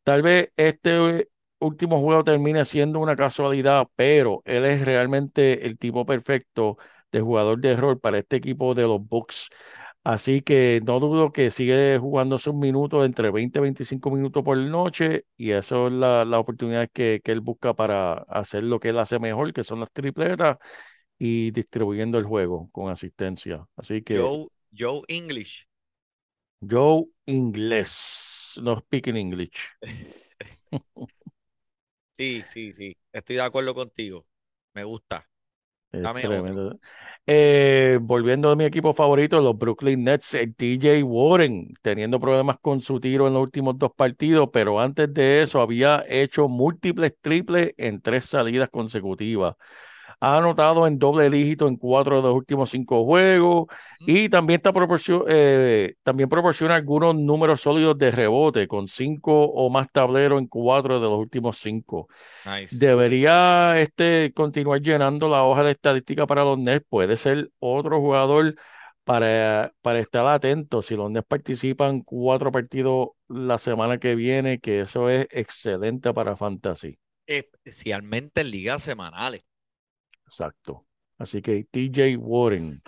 Tal 0.03 0.21
vez 0.21 0.51
este 0.57 1.27
último 1.59 1.99
juego 2.01 2.23
termine 2.23 2.65
siendo 2.65 2.99
una 2.99 3.15
casualidad, 3.15 3.87
pero 3.95 4.41
él 4.45 4.65
es 4.65 4.85
realmente 4.85 5.65
el 5.65 5.77
tipo 5.77 6.05
perfecto 6.05 6.77
de 7.11 7.21
jugador 7.21 7.59
de 7.59 7.75
rol 7.75 7.99
para 7.99 8.19
este 8.19 8.35
equipo 8.37 8.73
de 8.75 8.83
los 8.83 9.05
Bucks. 9.07 9.49
Así 10.03 10.41
que 10.41 10.81
no 10.85 10.99
dudo 10.99 11.31
que 11.31 11.49
sigue 11.49 11.97
jugando 11.99 12.37
sus 12.37 12.53
minutos 12.53 13.05
entre 13.05 13.31
20 13.31 13.57
y 13.59 13.61
25 13.63 14.11
minutos 14.11 14.43
por 14.43 14.55
noche 14.57 15.25
y 15.35 15.51
eso 15.51 15.87
es 15.87 15.93
la, 15.93 16.25
la 16.25 16.37
oportunidad 16.39 16.87
que, 16.93 17.21
que 17.23 17.31
él 17.31 17.41
busca 17.41 17.73
para 17.73 18.13
hacer 18.29 18.63
lo 18.63 18.79
que 18.79 18.89
él 18.89 18.99
hace 18.99 19.17
mejor, 19.19 19.51
que 19.53 19.63
son 19.63 19.79
las 19.79 19.91
tripletas 19.91 20.57
y 21.17 21.51
distribuyendo 21.51 22.17
el 22.17 22.25
juego 22.25 22.69
con 22.71 22.91
asistencia. 22.91 23.67
Así 23.75 24.01
que 24.01 24.17
Joe, 24.17 24.47
Joe 24.77 25.01
English. 25.07 25.67
Joe 26.61 27.05
Inglés. 27.25 28.59
No 28.61 28.79
speaking 28.79 29.17
English. 29.17 29.57
Sí, 32.11 32.43
sí, 32.47 32.73
sí. 32.73 32.97
Estoy 33.11 33.35
de 33.37 33.41
acuerdo 33.41 33.73
contigo. 33.75 34.25
Me 34.73 34.83
gusta. 34.85 35.29
Eh, 37.27 37.97
volviendo 38.01 38.49
a 38.51 38.55
mi 38.55 38.65
equipo 38.65 38.93
favorito, 38.93 39.39
los 39.39 39.57
Brooklyn 39.57 40.03
Nets, 40.03 40.33
el 40.35 40.53
TJ 40.55 41.03
Warren, 41.03 41.73
teniendo 41.81 42.19
problemas 42.19 42.57
con 42.59 42.81
su 42.81 42.99
tiro 42.99 43.27
en 43.27 43.33
los 43.33 43.43
últimos 43.43 43.77
dos 43.77 43.91
partidos, 43.95 44.49
pero 44.51 44.79
antes 44.79 45.13
de 45.13 45.41
eso 45.41 45.61
había 45.61 46.03
hecho 46.07 46.47
múltiples 46.47 47.13
triples 47.21 47.73
en 47.77 48.01
tres 48.01 48.25
salidas 48.25 48.69
consecutivas. 48.69 49.55
Ha 50.19 50.37
anotado 50.37 50.87
en 50.87 50.97
doble 50.97 51.29
dígito 51.29 51.67
en 51.67 51.75
cuatro 51.77 52.17
de 52.17 52.23
los 52.23 52.33
últimos 52.33 52.69
cinco 52.69 53.03
juegos 53.05 53.67
y 53.99 54.29
también, 54.29 54.61
está 54.63 54.73
eh, 55.27 55.95
también 56.03 56.29
proporciona 56.29 56.75
algunos 56.75 57.15
números 57.15 57.61
sólidos 57.61 57.97
de 57.97 58.11
rebote 58.11 58.67
con 58.67 58.87
cinco 58.87 59.45
o 59.45 59.69
más 59.69 59.91
tableros 59.91 60.39
en 60.39 60.47
cuatro 60.47 60.99
de 60.99 61.07
los 61.07 61.19
últimos 61.19 61.57
cinco. 61.57 62.07
Nice. 62.45 62.77
Debería 62.77 63.79
este, 63.79 64.31
continuar 64.33 64.81
llenando 64.81 65.29
la 65.29 65.43
hoja 65.43 65.63
de 65.63 65.71
estadística 65.71 66.25
para 66.25 66.43
los 66.43 66.57
Nets. 66.57 66.85
Puede 66.89 67.17
ser 67.17 67.51
otro 67.59 67.99
jugador 67.99 68.55
para, 69.03 69.73
para 69.81 69.99
estar 69.99 70.25
atento. 70.27 70.81
Si 70.81 70.95
los 70.95 71.09
Nets 71.09 71.27
participan 71.27 72.01
cuatro 72.01 72.51
partidos 72.51 73.09
la 73.27 73.57
semana 73.57 73.97
que 73.97 74.15
viene, 74.15 74.59
que 74.59 74.81
eso 74.81 75.09
es 75.09 75.27
excelente 75.31 76.13
para 76.13 76.35
Fantasy. 76.35 76.97
Especialmente 77.25 78.41
en 78.41 78.51
ligas 78.51 78.83
semanales. 78.83 79.43
Exacto. 80.25 80.85
Así 81.17 81.41
que 81.41 81.63
TJ 81.63 82.17
Warren. 82.17 82.81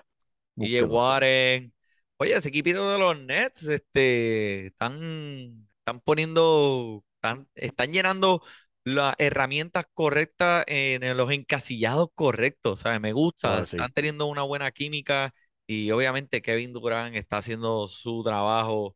Búsquelo. 0.55 0.87
Warren. 0.87 1.73
Oye, 2.17 2.35
ese 2.35 2.49
equipito 2.49 2.91
de 2.91 2.97
los 2.97 3.19
Nets, 3.21 3.67
este, 3.67 4.67
están, 4.67 5.67
están 5.79 5.99
poniendo, 6.01 7.03
están, 7.15 7.47
están 7.53 7.93
llenando 7.93 8.41
las 8.83 9.15
herramientas 9.19 9.85
correctas 9.93 10.63
en 10.67 11.15
los 11.15 11.29
encasillados 11.31 12.07
correctos, 12.15 12.79
¿sabes? 12.81 13.01
Me 13.01 13.11
gusta, 13.11 13.59
así. 13.59 13.75
están 13.75 13.91
teniendo 13.91 14.25
una 14.25 14.43
buena 14.43 14.71
química 14.71 15.33
y 15.67 15.91
obviamente 15.91 16.41
Kevin 16.41 16.73
Durant 16.73 17.15
está 17.15 17.37
haciendo 17.37 17.87
su 17.87 18.23
trabajo. 18.23 18.95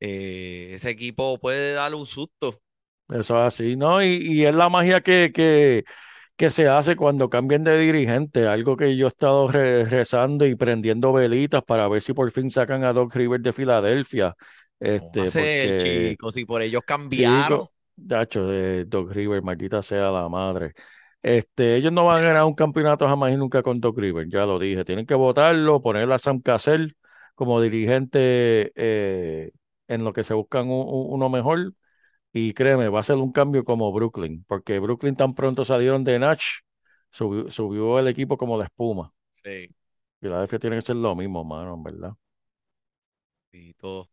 Eh, 0.00 0.70
ese 0.72 0.90
equipo 0.90 1.38
puede 1.38 1.74
darle 1.74 1.98
un 1.98 2.06
susto. 2.06 2.54
Eso 3.08 3.38
es 3.38 3.54
así, 3.54 3.76
¿no? 3.76 4.02
Y, 4.02 4.16
y 4.16 4.46
es 4.46 4.54
la 4.54 4.68
magia 4.68 5.02
que, 5.02 5.30
que, 5.32 5.84
que 6.38 6.50
se 6.50 6.68
hace 6.68 6.96
cuando 6.96 7.30
cambian 7.30 7.64
de 7.64 7.78
dirigente, 7.78 8.48
algo 8.48 8.76
que 8.78 8.96
yo 8.96 9.06
he 9.06 9.10
estado 9.10 9.48
re- 9.48 9.84
rezando 9.86 10.46
y 10.46 10.56
prendiendo 10.56 11.12
velitas 11.14 11.64
para 11.64 11.88
ver 11.88 12.02
si 12.02 12.14
por 12.14 12.30
fin 12.32 12.50
sacan 12.50 12.84
a 12.84 12.94
Doc 12.94 13.14
Rivers 13.16 13.44
de 13.44 13.54
Filadelfia. 13.54 14.36
¿Cómo 14.96 15.20
Este, 15.20 15.32
porque, 15.32 15.72
chicos? 15.76 16.34
Si 16.34 16.44
por 16.44 16.62
ellos 16.62 16.82
cambiaron. 16.86 17.62
chico, 17.62 17.72
Dacho, 17.96 18.46
de 18.46 18.84
Doc 18.86 19.10
Rivers, 19.12 19.42
maldita 19.44 19.82
sea 19.82 20.10
la 20.10 20.28
madre. 20.28 20.72
Este, 21.22 21.76
ellos 21.76 21.92
no 21.92 22.04
van 22.04 22.22
a 22.22 22.26
ganar 22.28 22.44
un 22.44 22.54
campeonato 22.54 23.08
jamás 23.08 23.32
y 23.32 23.36
nunca 23.36 23.62
con 23.62 23.80
Doc 23.80 23.98
Rivers, 23.98 24.30
ya 24.30 24.46
lo 24.46 24.58
dije. 24.58 24.84
Tienen 24.84 25.06
que 25.06 25.14
votarlo, 25.14 25.82
poner 25.82 26.10
a 26.12 26.18
Sam 26.18 26.40
Cassell 26.40 26.96
como 27.34 27.60
dirigente 27.60 28.72
eh, 28.76 29.50
en 29.88 30.04
lo 30.04 30.12
que 30.12 30.24
se 30.24 30.34
buscan 30.34 30.66
un- 30.70 30.86
un- 30.88 31.06
uno 31.14 31.28
mejor. 31.28 31.72
Y 32.32 32.52
créeme, 32.54 32.88
va 32.88 33.00
a 33.00 33.02
ser 33.02 33.16
un 33.16 33.32
cambio 33.32 33.64
como 33.64 33.92
Brooklyn, 33.92 34.44
porque 34.48 34.78
Brooklyn 34.78 35.16
tan 35.16 35.34
pronto 35.34 35.64
salieron 35.64 36.04
de 36.04 36.18
Natch, 36.18 36.44
subió, 37.10 37.50
subió 37.50 37.98
el 37.98 38.08
equipo 38.08 38.36
como 38.38 38.56
la 38.58 38.64
espuma. 38.64 39.12
Sí, 39.30 39.68
Y 40.20 40.28
la 40.28 40.38
vez 40.40 40.50
que 40.50 40.58
tiene 40.60 40.76
que 40.76 40.82
ser 40.82 40.94
lo 40.96 41.14
mismo, 41.16 41.42
mano, 41.44 41.74
en 41.74 41.82
verdad. 41.82 42.12
y 43.52 43.74
todo. 43.74 44.08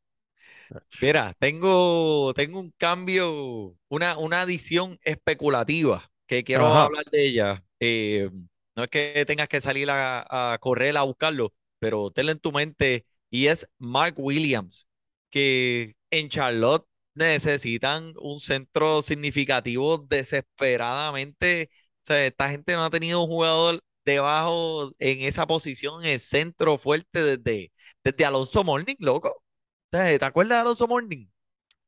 Mira, 1.02 1.34
tengo, 1.40 2.34
tengo 2.34 2.60
un 2.60 2.72
cambio, 2.78 3.78
una, 3.90 4.18
una 4.18 4.42
adición 4.42 4.98
especulativa 5.04 6.10
que 6.26 6.44
quiero 6.44 6.74
Ajá. 6.74 6.86
hablar 6.86 7.04
de 7.12 7.26
ella. 7.28 7.64
Eh, 7.80 8.30
no 8.76 8.84
es 8.84 8.90
que 8.90 9.24
tengas 9.28 9.48
que 9.50 9.62
salir 9.62 9.90
a, 9.92 10.54
a 10.54 10.58
correr 10.60 10.98
a 10.98 11.04
buscarlo, 11.04 11.54
pero 11.80 12.12
tenlo 12.12 12.32
en 12.32 12.40
tu 12.40 12.52
mente. 12.52 13.06
Y 13.30 13.48
es 13.48 13.70
Mark 13.78 14.16
Williams, 14.18 14.88
que 15.30 15.96
en 16.12 16.30
Charlotte 16.30 16.86
necesitan 17.16 18.14
un 18.20 18.40
centro 18.40 19.02
significativo 19.02 19.98
desesperadamente. 20.00 21.70
O 22.04 22.08
sea, 22.08 22.26
esta 22.26 22.50
gente 22.50 22.74
no 22.74 22.84
ha 22.86 22.90
tenido 22.92 23.22
un 23.24 23.28
jugador 23.28 23.82
debajo 24.06 24.92
en 25.00 25.22
esa 25.22 25.48
posición, 25.48 26.04
en 26.04 26.12
el 26.12 26.20
centro 26.20 26.78
fuerte 26.78 27.24
desde, 27.24 27.72
desde 28.04 28.26
Alonso 28.26 28.64
Morning, 28.64 28.96
loco. 29.00 29.30
O 29.30 29.98
sea, 29.98 30.18
¿Te 30.20 30.26
acuerdas 30.26 30.58
de 30.60 30.62
Alonso 30.62 30.88
Morning? 30.88 31.28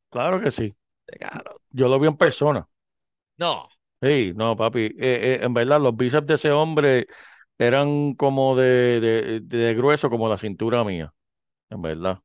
Claro 0.10 0.42
que 0.42 0.52
sí. 0.52 0.76
Claro. 1.06 1.60
Yo 1.72 1.88
lo 1.88 2.00
vi 2.00 2.08
en 2.08 2.18
persona. 2.18 2.68
No, 3.40 3.70
Sí, 4.02 4.34
no, 4.36 4.56
papi. 4.56 4.82
Eh, 4.82 4.92
eh, 5.00 5.40
en 5.42 5.54
verdad, 5.54 5.82
los 5.82 5.96
bíceps 5.96 6.28
de 6.28 6.36
ese 6.36 6.52
hombre 6.52 7.08
eran 7.58 8.13
como 8.13 8.56
de, 8.56 9.00
de, 9.02 9.40
de 9.42 9.74
grueso 9.74 10.10
como 10.10 10.30
la 10.30 10.38
cintura 10.38 10.84
mía. 10.84 11.13
En 11.70 11.82
verdad. 11.82 12.22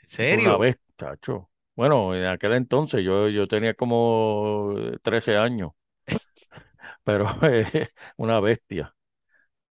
¿en 0.00 0.08
Una 0.30 0.56
serio? 0.56 0.56
vez, 0.56 0.78
chacho. 0.98 1.50
Bueno, 1.76 2.14
en 2.14 2.24
aquel 2.26 2.52
entonces 2.54 3.04
yo, 3.04 3.28
yo 3.28 3.46
tenía 3.48 3.74
como 3.74 4.74
13 5.02 5.36
años, 5.36 5.72
pero 7.04 7.26
eh, 7.42 7.90
una 8.16 8.40
bestia. 8.40 8.94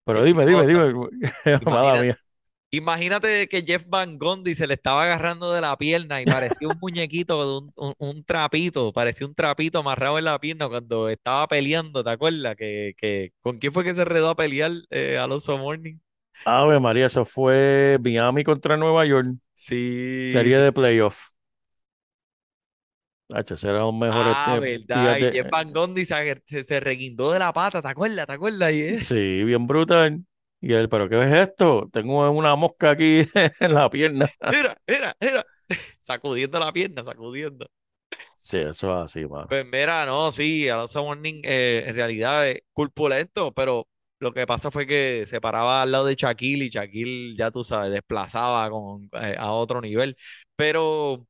Pero 0.05 0.25
dime, 0.25 0.47
dime, 0.47 0.67
dime. 0.67 0.95
Mía. 1.63 2.07
Imagínate 2.71 3.49
que 3.49 3.63
Jeff 3.63 3.85
Van 3.89 4.19
Gundy 4.19 4.55
se 4.55 4.67
le 4.67 4.75
estaba 4.75 5.05
agarrando 5.05 5.53
de 5.53 5.61
la 5.61 5.77
pierna 5.79 6.21
y 6.21 6.27
parecía 6.27 6.69
un 6.69 6.79
muñequito, 6.81 7.39
de 7.41 7.59
un, 7.67 7.73
un- 7.77 7.95
un 7.99 8.25
trapito, 8.25 8.93
parecía 8.93 9.27
un 9.27 9.35
trapito 9.35 9.79
amarrado 9.79 10.19
en 10.19 10.25
la 10.27 10.39
pierna 10.41 10.69
cuando 10.69 11.09
estaba 11.09 11.47
peleando, 11.49 12.05
¿te 12.05 12.11
acuerdas? 12.11 12.57
Que, 12.57 12.95
que, 12.99 13.33
¿con 13.41 13.59
quién 13.59 13.73
fue 13.73 13.85
que 13.85 13.95
se 13.95 14.05
redó 14.05 14.31
a 14.31 14.37
pelear 14.37 14.73
eh, 14.91 15.17
Alonso 15.19 15.57
Morning? 15.59 15.99
Ave 16.45 16.79
María, 16.81 17.07
eso 17.07 17.25
fue 17.25 17.99
Miami 18.03 18.45
contra 18.45 18.77
Nueva 18.77 19.05
York, 19.07 19.37
Sí, 19.55 19.73
serie 20.27 20.59
sí. 20.59 20.61
de 20.61 20.73
playoff. 20.73 21.29
Chacho, 23.29 23.55
ese 23.55 23.69
era 23.71 23.85
un 23.87 23.99
mejor 23.99 24.29
Ah, 24.29 24.59
este, 24.61 24.61
verdad, 24.61 25.19
y 25.19 25.29
Jeff 25.31 25.49
Van 25.51 25.73
Gundy 25.73 26.05
se, 26.05 26.43
se, 26.47 26.63
se 26.65 26.81
reguindó 26.81 27.33
de 27.33 27.41
la 27.41 27.53
pata, 27.53 27.83
¿te 27.83 27.89
acuerdas? 27.89 28.27
¿Te 28.27 28.33
acuerdas? 28.35 28.73
Y 28.73 28.83
él- 28.83 29.09
Sí, 29.09 29.45
bien 29.45 29.67
brutal. 29.67 30.25
Y 30.61 30.73
él, 30.73 30.89
¿pero 30.89 31.09
qué 31.09 31.23
es 31.23 31.33
esto? 31.51 31.89
Tengo 31.93 32.31
una 32.31 32.57
mosca 32.57 32.91
aquí 32.91 33.23
en 33.61 33.75
la 33.75 33.91
pierna. 33.91 34.31
mira, 34.49 34.77
mira, 34.87 35.17
mira, 35.21 35.47
sacudiendo 36.01 36.59
la 36.59 36.73
pierna, 36.73 37.05
sacudiendo. 37.05 37.67
Sí, 38.37 38.59
eso 38.59 38.93
es 38.99 39.05
así, 39.05 39.27
mano. 39.27 39.49
Pues 39.49 39.65
mira, 39.65 40.05
no, 40.07 40.33
sí, 40.33 40.69
Alonso 40.69 41.05
Mourning 41.05 41.41
eh, 41.45 41.85
en 41.87 41.95
realidad 41.95 42.49
es 42.49 42.63
culpulento, 42.73 43.53
pero 43.55 43.89
lo 44.19 44.33
que 44.33 44.47
pasa 44.47 44.71
fue 44.71 44.87
que 44.87 45.25
se 45.27 45.41
paraba 45.41 45.83
al 45.83 45.93
lado 45.93 46.07
de 46.07 46.15
Shaquille 46.15 46.65
y 46.65 46.69
Shaquille, 46.71 47.37
ya 47.37 47.51
tú 47.51 47.63
sabes, 47.65 47.93
desplazaba 47.93 48.71
con, 48.71 49.11
eh, 49.13 49.37
a 49.39 49.53
otro 49.53 49.81
nivel. 49.81 50.17
Pero 50.57 51.27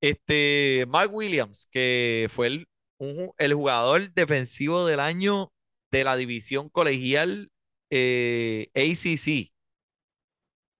este, 0.00 0.86
Mark 0.88 1.12
Williams, 1.12 1.66
que 1.70 2.28
fue 2.30 2.46
el, 2.48 2.66
un 2.98 3.30
el 3.38 3.54
jugador 3.54 4.12
defensivo 4.14 4.86
del 4.86 5.00
año 5.00 5.52
de 5.90 6.04
la 6.04 6.16
división 6.16 6.68
colegial 6.68 7.50
eh, 7.90 8.68
ACC, 8.74 9.52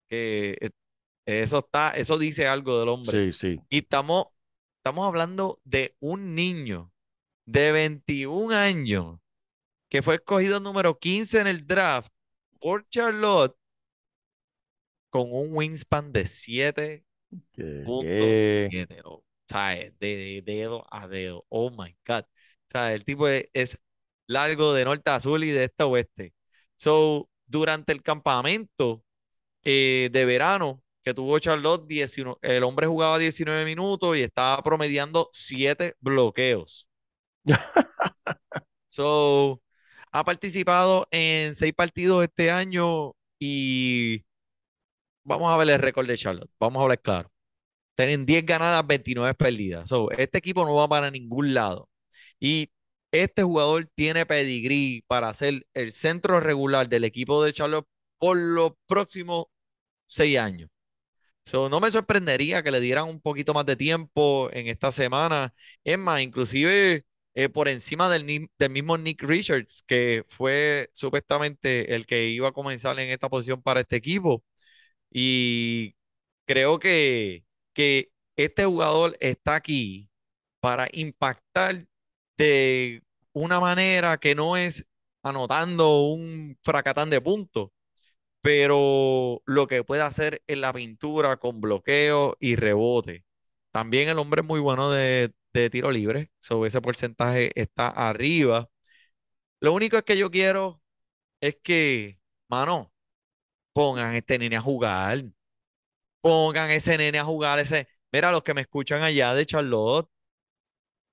que 0.09 0.57
eh, 0.61 0.71
eso 1.27 1.59
está, 1.59 1.91
eso 1.93 2.19
dice 2.19 2.47
algo 2.47 2.79
del 2.79 2.89
hombre. 2.89 3.33
Sí, 3.33 3.33
sí. 3.33 3.61
Y 3.69 3.79
estamos, 3.79 4.27
estamos 4.79 5.07
hablando 5.07 5.61
de 5.65 5.95
un 6.01 6.35
niño 6.35 6.93
de 7.47 7.73
21 7.73 8.55
años 8.55 9.19
que 9.89 10.03
fue 10.03 10.17
escogido 10.17 10.61
número 10.61 10.99
15 10.99 11.41
en 11.41 11.47
el 11.47 11.67
draft 11.67 12.13
por 12.61 12.87
Charlotte 12.89 13.57
con 15.11 15.27
un 15.31 15.49
wingspan 15.55 16.13
de 16.13 16.27
7.7. 16.27 17.05
Que- 18.69 18.87
que- 18.87 19.01
O 19.05 19.25
sea, 19.49 19.71
de, 19.75 19.93
de 20.01 20.43
dedo 20.45 20.87
a 20.91 21.09
dedo. 21.09 21.45
Oh 21.49 21.71
my 21.71 21.97
God. 22.07 22.23
O 22.25 22.27
sea, 22.71 22.93
el 22.95 23.05
tipo 23.05 23.29
es, 23.29 23.49
es 23.55 23.79
largo 24.27 24.75
de 24.75 24.85
norte 24.85 25.11
a 25.11 25.21
sur 25.21 25.43
y 25.43 25.51
de 25.51 25.65
este 25.65 25.83
a 25.85 25.87
oeste. 25.87 26.35
So, 26.77 27.31
durante 27.47 27.93
el 27.93 28.03
campamento 28.03 29.05
eh, 29.65 30.11
de 30.13 30.25
verano 30.27 30.83
que 31.03 31.15
tuvo 31.15 31.39
Charlotte, 31.41 31.87
19 31.89 32.39
el 32.43 32.65
hombre 32.65 32.87
jugaba 32.87 33.19
19 33.19 33.65
minutos 33.67 34.17
y 34.19 34.23
estaba 34.23 34.63
promediando 34.63 35.29
7 35.33 35.95
bloqueos. 36.01 36.89
So, 38.91 39.61
ha 40.13 40.25
participado 40.25 41.07
en 41.11 41.55
6 41.55 41.73
partidos 41.75 42.25
este 42.25 42.51
año 42.51 43.15
y 43.39 44.25
vamos 45.25 45.53
a 45.53 45.57
ver 45.57 45.71
el 45.71 45.79
récord 45.81 46.07
de 46.07 46.17
Charlotte. 46.17 46.51
Vamos 46.61 46.81
a 46.81 46.83
hablar 46.85 47.01
claro. 47.01 47.31
Tienen 47.97 48.27
10 48.27 48.47
ganadas, 48.47 48.87
29 48.87 49.35
perdidas. 49.35 49.89
So, 49.89 50.11
este 50.13 50.39
equipo 50.39 50.65
no 50.65 50.75
va 50.77 50.89
para 50.89 51.11
ningún 51.11 51.55
lado. 51.55 51.89
Y 52.41 52.71
este 53.13 53.43
jugador 53.43 53.91
tiene 53.95 54.27
pedigrí 54.27 55.05
para 55.09 55.33
ser 55.35 55.67
el 55.75 55.93
centro 55.93 56.41
regular 56.41 56.89
del 56.89 57.05
equipo 57.05 57.43
de 57.45 57.53
Charlotte 57.53 57.89
por 58.19 58.37
los 58.37 58.73
próximos 58.87 59.47
seis 60.07 60.39
años. 60.39 60.71
So, 61.45 61.69
no 61.71 61.81
me 61.81 61.91
sorprendería 61.91 62.63
que 62.63 62.71
le 62.71 62.81
dieran 62.81 63.09
un 63.09 63.21
poquito 63.21 63.55
más 63.55 63.67
de 63.67 63.77
tiempo 63.77 64.51
en 64.53 64.69
esta 64.69 64.93
semana. 64.93 65.55
Es 65.85 65.99
más, 65.99 66.21
inclusive 66.23 67.05
eh, 67.39 67.49
por 67.49 67.69
encima 67.69 68.09
del, 68.11 68.25
mismo 68.71 68.99
Nick 68.99 69.23
Richards, 69.23 69.85
que 69.87 70.25
fue 70.29 70.91
supuestamente 70.93 71.95
el 71.95 72.05
que 72.07 72.29
iba 72.31 72.49
a 72.49 72.53
comenzar 72.53 72.99
en 72.99 73.11
esta 73.11 73.29
posición 73.29 73.63
para 73.63 73.81
este 73.81 73.97
equipo. 73.97 74.43
Y 75.11 75.97
creo 76.47 76.81
que, 76.81 77.45
que 77.75 78.11
este 78.37 78.65
jugador 78.67 79.17
está 79.21 79.57
aquí 79.57 80.11
para 80.61 80.89
impactar 80.93 81.87
de 82.39 83.03
una 83.33 83.61
manera 83.61 84.19
que 84.19 84.35
no 84.35 84.57
es 84.57 84.87
anotando 85.23 86.03
un 86.03 86.59
fracatán 86.65 87.11
de 87.11 87.21
puntos, 87.21 87.71
pero 88.41 89.43
lo 89.47 89.67
que 89.69 89.85
puede 89.85 90.03
hacer 90.03 90.43
en 90.49 90.63
la 90.63 90.73
pintura 90.73 91.37
con 91.39 91.61
bloqueo 91.61 92.37
y 92.41 92.57
rebote. 92.57 93.25
También 93.73 94.09
el 94.09 94.19
hombre 94.19 94.43
es 94.43 94.49
muy 94.49 94.61
bueno 94.61 94.91
de, 94.91 95.33
de 95.53 95.71
tiro 95.71 95.91
libre, 95.91 96.31
sobre 96.41 96.69
ese 96.69 96.81
porcentaje 96.81 97.51
está 97.61 97.89
arriba. 97.89 98.69
Lo 99.61 99.73
único 99.73 99.97
es 99.99 100.05
que 100.05 100.17
yo 100.19 100.31
quiero 100.31 100.83
es 101.41 101.59
que, 101.63 102.21
mano, 102.49 102.93
pongan 103.75 104.15
este 104.17 104.39
nene 104.39 104.57
a 104.57 104.63
jugar. 104.63 105.25
Pongan 106.21 106.71
ese 106.71 106.97
nene 106.99 107.19
a 107.19 107.25
jugar, 107.25 107.59
ese. 107.59 107.89
Mira, 108.13 108.31
los 108.33 108.43
que 108.43 108.55
me 108.55 108.61
escuchan 108.63 109.03
allá 109.03 109.35
de 109.35 109.47
Charlotte, 109.47 110.09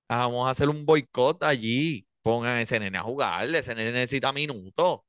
vamos 0.08 0.46
a 0.46 0.50
hacer 0.50 0.68
un 0.68 0.84
boicot 0.86 1.42
allí. 1.44 2.06
Pongan 2.22 2.58
ese 2.58 2.80
nene 2.80 2.98
a 2.98 3.02
jugar, 3.02 3.54
ese 3.54 3.74
nene 3.74 3.92
necesita 3.92 4.32
minutos 4.32 5.00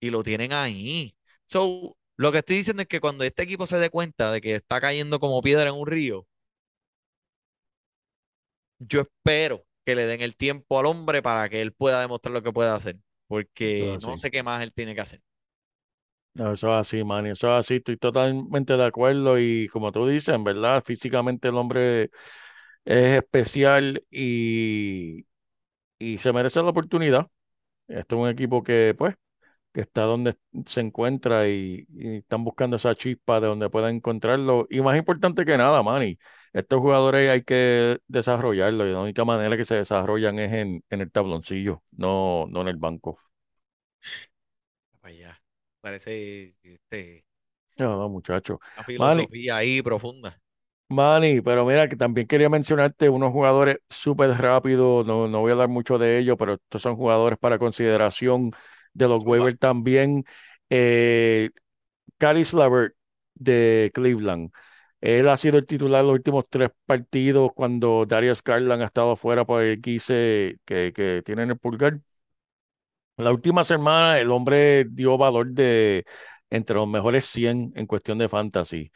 y 0.00 0.10
lo 0.10 0.22
tienen 0.24 0.52
ahí. 0.52 1.16
So, 1.46 1.96
lo 2.16 2.32
que 2.32 2.38
estoy 2.38 2.56
diciendo 2.58 2.82
es 2.82 2.88
que 2.88 3.00
cuando 3.00 3.24
este 3.24 3.44
equipo 3.44 3.66
se 3.66 3.78
dé 3.78 3.90
cuenta 3.90 4.32
de 4.32 4.40
que 4.40 4.56
está 4.56 4.80
cayendo 4.80 5.20
como 5.20 5.42
piedra 5.42 5.70
en 5.70 5.76
un 5.76 5.86
río, 5.86 6.26
yo 8.88 9.02
espero 9.02 9.64
que 9.84 9.94
le 9.94 10.06
den 10.06 10.20
el 10.22 10.36
tiempo 10.36 10.78
al 10.78 10.86
hombre 10.86 11.22
para 11.22 11.48
que 11.48 11.60
él 11.60 11.72
pueda 11.72 12.00
demostrar 12.00 12.32
lo 12.32 12.42
que 12.42 12.52
puede 12.52 12.70
hacer, 12.70 12.96
porque 13.28 13.98
no 14.00 14.16
sé 14.16 14.30
qué 14.30 14.42
más 14.42 14.62
él 14.62 14.74
tiene 14.74 14.94
que 14.94 15.00
hacer. 15.02 15.20
No, 16.34 16.52
eso 16.54 16.72
es 16.72 16.80
así, 16.80 17.04
man, 17.04 17.26
eso 17.26 17.48
es 17.52 17.60
así, 17.60 17.74
estoy 17.76 17.98
totalmente 17.98 18.74
de 18.78 18.84
acuerdo 18.86 19.38
y 19.38 19.68
como 19.68 19.92
tú 19.92 20.06
dices, 20.08 20.34
en 20.34 20.44
verdad, 20.44 20.82
físicamente 20.84 21.48
el 21.48 21.56
hombre 21.56 22.04
es 22.84 23.18
especial 23.18 24.04
y, 24.10 25.26
y 25.98 26.18
se 26.18 26.32
merece 26.32 26.62
la 26.62 26.70
oportunidad. 26.70 27.28
Este 27.88 28.16
es 28.16 28.20
un 28.22 28.28
equipo 28.28 28.62
que, 28.62 28.94
pues, 28.98 29.14
que 29.72 29.80
está 29.82 30.02
donde 30.02 30.36
se 30.66 30.80
encuentra 30.82 31.48
y, 31.48 31.86
y 31.94 32.16
están 32.18 32.44
buscando 32.44 32.76
esa 32.76 32.94
chispa 32.94 33.40
de 33.40 33.46
donde 33.48 33.70
puedan 33.70 33.96
encontrarlo. 33.96 34.66
Y 34.70 34.80
más 34.82 34.96
importante 34.98 35.44
que 35.44 35.56
nada, 35.58 35.82
Manny, 35.82 36.18
estos 36.52 36.80
jugadores 36.80 37.30
hay 37.30 37.42
que 37.44 37.98
desarrollarlos 38.08 38.86
y 38.88 38.92
la 38.92 39.00
única 39.00 39.24
manera 39.24 39.56
que 39.56 39.64
se 39.64 39.76
desarrollan 39.76 40.38
es 40.38 40.52
en, 40.52 40.84
en 40.90 41.00
el 41.00 41.10
tabloncillo, 41.10 41.82
no, 41.92 42.46
no 42.48 42.60
en 42.62 42.68
el 42.68 42.76
banco. 42.76 43.18
Vaya, 45.02 45.40
parece 45.80 46.54
este, 46.62 47.24
No, 47.78 47.96
no, 47.96 48.08
muchachos. 48.08 48.58
una 48.76 48.84
Manny, 48.96 49.28
filosofía 49.28 49.56
ahí 49.56 49.82
profunda. 49.82 50.38
Manny, 50.88 51.40
pero 51.40 51.64
mira 51.64 51.88
que 51.88 51.96
también 51.96 52.26
quería 52.26 52.50
mencionarte 52.50 53.08
unos 53.08 53.32
jugadores 53.32 53.78
súper 53.88 54.30
rápidos, 54.32 55.06
no, 55.06 55.26
no 55.26 55.40
voy 55.40 55.50
a 55.50 55.52
hablar 55.54 55.68
mucho 55.70 55.96
de 55.96 56.18
ellos, 56.18 56.36
pero 56.38 56.54
estos 56.54 56.82
son 56.82 56.96
jugadores 56.96 57.38
para 57.38 57.58
consideración 57.58 58.50
de 58.94 59.08
los 59.08 59.24
waivers 59.24 59.58
también. 59.58 60.24
Eh, 60.70 61.50
Caris 62.18 62.54
LeVert 62.54 62.94
de 63.34 63.90
Cleveland. 63.94 64.50
Él 65.00 65.28
ha 65.28 65.36
sido 65.36 65.58
el 65.58 65.66
titular 65.66 66.04
los 66.04 66.14
últimos 66.14 66.44
tres 66.48 66.70
partidos 66.86 67.50
cuando 67.54 68.06
Darius 68.06 68.42
Garland 68.44 68.82
ha 68.82 68.86
estado 68.86 69.16
fuera 69.16 69.44
por 69.44 69.62
el 69.62 69.80
quise 69.80 70.58
que, 70.64 70.92
que 70.94 71.22
tiene 71.24 71.42
en 71.44 71.50
el 71.50 71.58
pulgar. 71.58 72.00
La 73.16 73.30
última 73.30 73.62
semana 73.64 74.18
el 74.18 74.30
hombre 74.30 74.84
dio 74.88 75.18
valor 75.18 75.48
de 75.52 76.04
entre 76.50 76.76
los 76.76 76.88
mejores 76.88 77.24
100 77.26 77.72
en 77.76 77.86
cuestión 77.86 78.18
de 78.18 78.28
fantasy. 78.28 78.90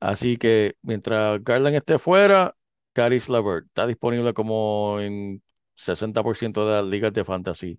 Así 0.00 0.36
que 0.36 0.76
mientras 0.82 1.42
Garland 1.44 1.76
esté 1.76 1.98
fuera, 1.98 2.56
Caris 2.92 3.28
LeVert 3.28 3.66
está 3.66 3.86
disponible 3.86 4.34
como 4.34 5.00
en 5.00 5.42
60% 5.74 6.66
de 6.66 6.72
las 6.82 6.84
ligas 6.86 7.12
de 7.12 7.24
fantasy. 7.24 7.78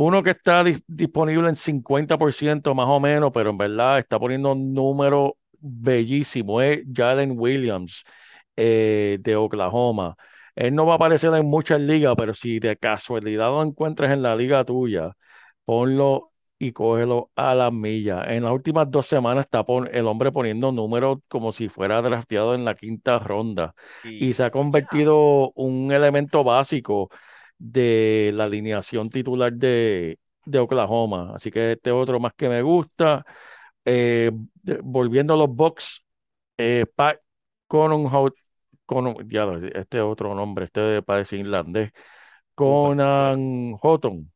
Uno 0.00 0.22
que 0.22 0.30
está 0.30 0.62
dis- 0.64 0.82
disponible 0.86 1.48
en 1.48 1.56
50% 1.56 2.74
más 2.74 2.86
o 2.88 3.00
menos, 3.00 3.30
pero 3.34 3.50
en 3.50 3.58
verdad 3.58 3.98
está 3.98 4.18
poniendo 4.18 4.52
un 4.52 4.72
número 4.72 5.36
bellísimo, 5.60 6.60
es 6.60 6.82
Jalen 6.92 7.34
Williams 7.36 8.04
eh, 8.56 9.18
de 9.20 9.36
Oklahoma. 9.36 10.16
Él 10.54 10.74
no 10.74 10.86
va 10.86 10.92
a 10.94 10.96
aparecer 10.96 11.32
en 11.34 11.46
muchas 11.46 11.80
ligas, 11.80 12.14
pero 12.16 12.32
si 12.34 12.58
de 12.60 12.76
casualidad 12.76 13.48
lo 13.50 13.62
encuentras 13.62 14.12
en 14.12 14.22
la 14.22 14.36
liga 14.36 14.64
tuya, 14.64 15.12
ponlo 15.64 16.32
y 16.60 16.72
cógelo 16.72 17.30
a 17.36 17.54
la 17.54 17.70
milla. 17.70 18.24
En 18.24 18.42
las 18.44 18.52
últimas 18.52 18.90
dos 18.90 19.06
semanas 19.06 19.44
está 19.46 19.64
pon- 19.64 19.88
el 19.92 20.06
hombre 20.06 20.32
poniendo 20.32 20.72
números 20.72 21.18
como 21.28 21.52
si 21.52 21.68
fuera 21.68 22.02
drafteado 22.02 22.54
en 22.54 22.64
la 22.64 22.74
quinta 22.74 23.18
ronda 23.18 23.74
y 24.18 24.32
se 24.32 24.44
ha 24.44 24.50
convertido 24.50 25.52
un 25.54 25.92
elemento 25.92 26.42
básico 26.44 27.10
de 27.58 28.32
la 28.34 28.44
alineación 28.44 29.10
titular 29.10 29.52
de, 29.52 30.18
de 30.46 30.58
Oklahoma. 30.58 31.32
Así 31.34 31.50
que 31.50 31.72
este 31.72 31.90
otro 31.92 32.20
más 32.20 32.32
que 32.36 32.48
me 32.48 32.62
gusta. 32.62 33.24
Eh, 33.84 34.30
de- 34.62 34.80
volviendo 34.82 35.34
a 35.34 35.36
los 35.36 35.48
Bucks, 35.54 36.04
eh, 36.58 36.86
Pat 36.94 37.18
Connaughton- 37.68 38.34
ya, 39.28 39.46
este 39.80 40.00
otro 40.00 40.34
nombre, 40.34 40.64
este 40.66 41.02
parece 41.02 41.36
irlandés, 41.36 41.92
Conan 42.54 43.76
Houghton. 43.78 44.32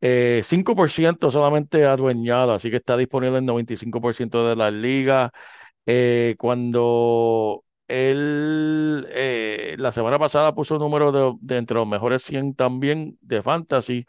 Eh, 0.00 0.42
5% 0.44 1.30
solamente 1.30 1.86
adueñado, 1.86 2.54
así 2.54 2.70
que 2.70 2.76
está 2.76 2.96
disponible 2.96 3.38
en 3.38 3.46
95% 3.46 4.48
de 4.48 4.56
las 4.56 4.72
ligas. 4.72 5.30
Eh, 5.86 6.36
cuando 6.38 7.64
él 7.88 9.06
eh, 9.10 9.76
la 9.78 9.92
semana 9.92 10.18
pasada 10.18 10.54
puso 10.54 10.74
un 10.76 10.80
número 10.80 11.38
de, 11.40 11.56
entre 11.56 11.76
los 11.76 11.86
mejores 11.88 12.22
100 12.22 12.54
también 12.54 13.18
de 13.20 13.42
fantasy, 13.42 14.06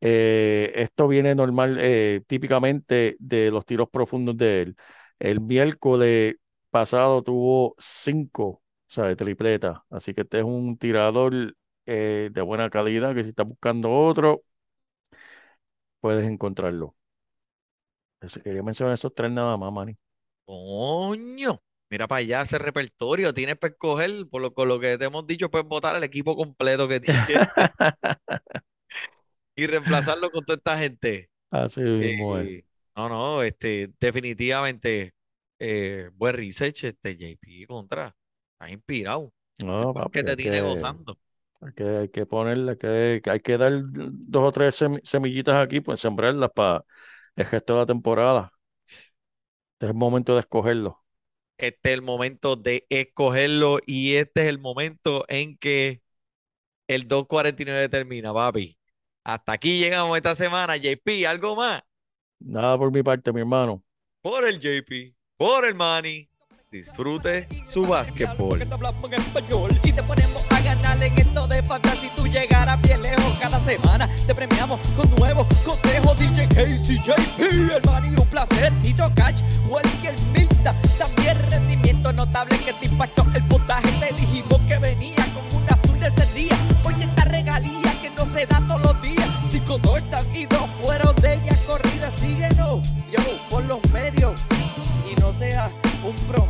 eh, 0.00 0.72
esto 0.76 1.08
viene 1.08 1.34
normal, 1.34 1.78
eh, 1.80 2.22
típicamente 2.26 3.16
de 3.20 3.50
los 3.50 3.64
tiros 3.66 3.88
profundos 3.90 4.36
de 4.36 4.62
él. 4.62 4.76
El 5.18 5.40
miércoles 5.40 6.36
pasado 6.70 7.22
tuvo 7.22 7.74
5, 7.78 8.44
o 8.46 8.62
sea, 8.86 9.04
de 9.04 9.16
tripleta, 9.16 9.84
así 9.90 10.14
que 10.14 10.22
este 10.22 10.38
es 10.38 10.44
un 10.44 10.76
tirador 10.78 11.54
de 11.86 12.42
buena 12.44 12.70
calidad 12.70 13.14
que 13.14 13.22
si 13.24 13.30
está 13.30 13.42
buscando 13.42 13.90
otro 13.92 14.44
puedes 16.00 16.26
encontrarlo. 16.26 16.94
Quería 18.44 18.62
mencionar 18.62 18.94
esos 18.94 19.14
tres 19.14 19.30
nada 19.30 19.56
más, 19.56 19.72
Manny. 19.72 19.96
Coño, 20.44 21.60
mira 21.92 22.08
para 22.08 22.20
allá 22.20 22.42
ese 22.42 22.58
repertorio, 22.58 23.34
tienes 23.34 23.58
para 23.58 23.72
escoger, 23.74 24.28
por 24.30 24.42
lo, 24.42 24.54
con 24.54 24.68
lo 24.68 24.80
que 24.80 24.98
te 24.98 25.06
hemos 25.06 25.26
dicho, 25.28 25.50
puedes 25.50 25.68
votar 25.68 25.96
el 25.96 26.04
equipo 26.04 26.36
completo 26.36 26.88
que 26.88 27.00
tienes 27.00 27.26
y 29.56 29.66
reemplazarlo 29.66 30.30
con 30.30 30.44
toda 30.44 30.56
esta 30.56 30.78
gente. 30.78 31.30
Así 31.50 31.80
mismo 31.80 32.38
es. 32.38 32.48
Eh, 32.48 32.64
no, 32.96 33.08
no, 33.08 33.42
este, 33.42 33.90
definitivamente, 34.00 35.12
eh, 35.60 36.10
buen 36.14 36.34
research, 36.36 36.84
este 36.84 37.16
JP 37.16 37.66
contra. 37.68 38.14
Estás 38.54 38.72
inspirado. 38.72 39.32
No, 39.58 39.94
papi, 39.94 40.10
que 40.12 40.24
te 40.24 40.36
tiene 40.36 40.56
que, 40.58 40.62
gozando. 40.62 41.16
hay 41.60 41.72
que, 41.74 41.84
hay 41.84 42.08
que 42.10 42.26
ponerle, 42.26 42.76
que, 42.78 43.22
hay 43.30 43.40
que 43.40 43.58
dar 43.58 43.72
dos 43.84 44.42
o 44.48 44.52
tres 44.52 44.80
semi- 44.82 45.00
semillitas 45.04 45.56
aquí, 45.56 45.80
pues 45.80 46.00
sembrarlas 46.00 46.50
para 46.54 46.84
el 47.36 47.46
resto 47.46 47.74
de 47.74 47.80
la 47.80 47.86
temporada. 47.86 48.52
Este 49.74 49.84
es 49.86 49.90
el 49.90 49.96
momento 49.98 50.32
de 50.34 50.40
escogerlo. 50.40 51.01
Este 51.62 51.90
es 51.90 51.94
el 51.94 52.02
momento 52.02 52.56
de 52.56 52.86
escogerlo 52.90 53.78
y 53.86 54.16
este 54.16 54.40
es 54.40 54.46
el 54.48 54.58
momento 54.58 55.24
en 55.28 55.56
que 55.56 56.02
el 56.88 57.06
249 57.06 57.88
termina, 57.88 58.34
papi. 58.34 58.76
Hasta 59.22 59.52
aquí 59.52 59.78
llegamos 59.78 60.16
esta 60.16 60.34
semana, 60.34 60.76
JP, 60.76 61.24
¿algo 61.28 61.54
más? 61.54 61.84
Nada 62.40 62.76
por 62.76 62.90
mi 62.90 63.04
parte, 63.04 63.32
mi 63.32 63.42
hermano. 63.42 63.80
Por 64.22 64.44
el 64.44 64.58
JP, 64.58 65.14
por 65.36 65.64
el 65.64 65.76
Manny, 65.76 66.28
disfrute 66.68 67.46
su 67.64 67.86
básquetbol. 67.86 68.60
Y 69.84 69.92
te 69.92 70.02
ponemos 70.02 70.50
a 70.50 70.60
ganar 70.62 71.00
en 71.00 71.16
esto 71.16 71.46
de 71.46 71.62
fantasy. 71.62 72.10
Tú 72.16 72.26
llegarás 72.26 72.82
bien 72.82 73.00
lejos 73.02 73.38
cada 73.40 73.64
semana. 73.64 74.10
Te 74.26 74.34
premiamos 74.34 74.80
con 74.96 75.08
nuevos 75.14 75.46
consejos. 75.64 76.18
DJ 76.18 76.48
Casey, 76.48 76.98
JP, 77.06 77.40
el 77.76 77.82
man 77.84 78.12
y 78.12 78.20
un 78.20 78.26
placer. 78.26 78.72
Tito 78.82 79.12
Catch, 79.14 79.42
Welker 79.68 80.16
Milta 80.32 80.74
movimiento 82.02 82.12
notable 82.12 82.58
que 82.58 82.72
te 82.72 82.86
impactó 82.86 83.24
el 83.34 83.44
puntaje. 83.44 83.90
Te 83.92 84.12
dijimos 84.14 84.60
que 84.66 84.78
venía 84.78 85.24
con 85.34 85.62
una 85.62 85.72
azul 85.72 85.98
de 86.00 86.08
ese 86.08 86.34
día. 86.34 86.58
Oye, 86.84 87.04
esta 87.04 87.24
regalía 87.24 87.92
que 88.00 88.10
no 88.10 88.24
se 88.26 88.46
da 88.46 88.60
todos 88.68 88.82
los 88.82 89.02
días. 89.02 89.28
Si 89.50 89.60
como 89.60 89.96
están 89.96 90.24
y 90.34 90.46
dos 90.46 90.68
fueron 90.82 91.14
de 91.16 91.34
ella 91.34 91.56
corrida, 91.66 92.10
síguenos, 92.16 92.80
yo, 93.10 93.20
por 93.50 93.64
los 93.64 93.80
medios. 93.92 94.40
Y 95.10 95.20
no 95.20 95.32
seas 95.34 95.70
un 96.04 96.16
pro 96.26 96.41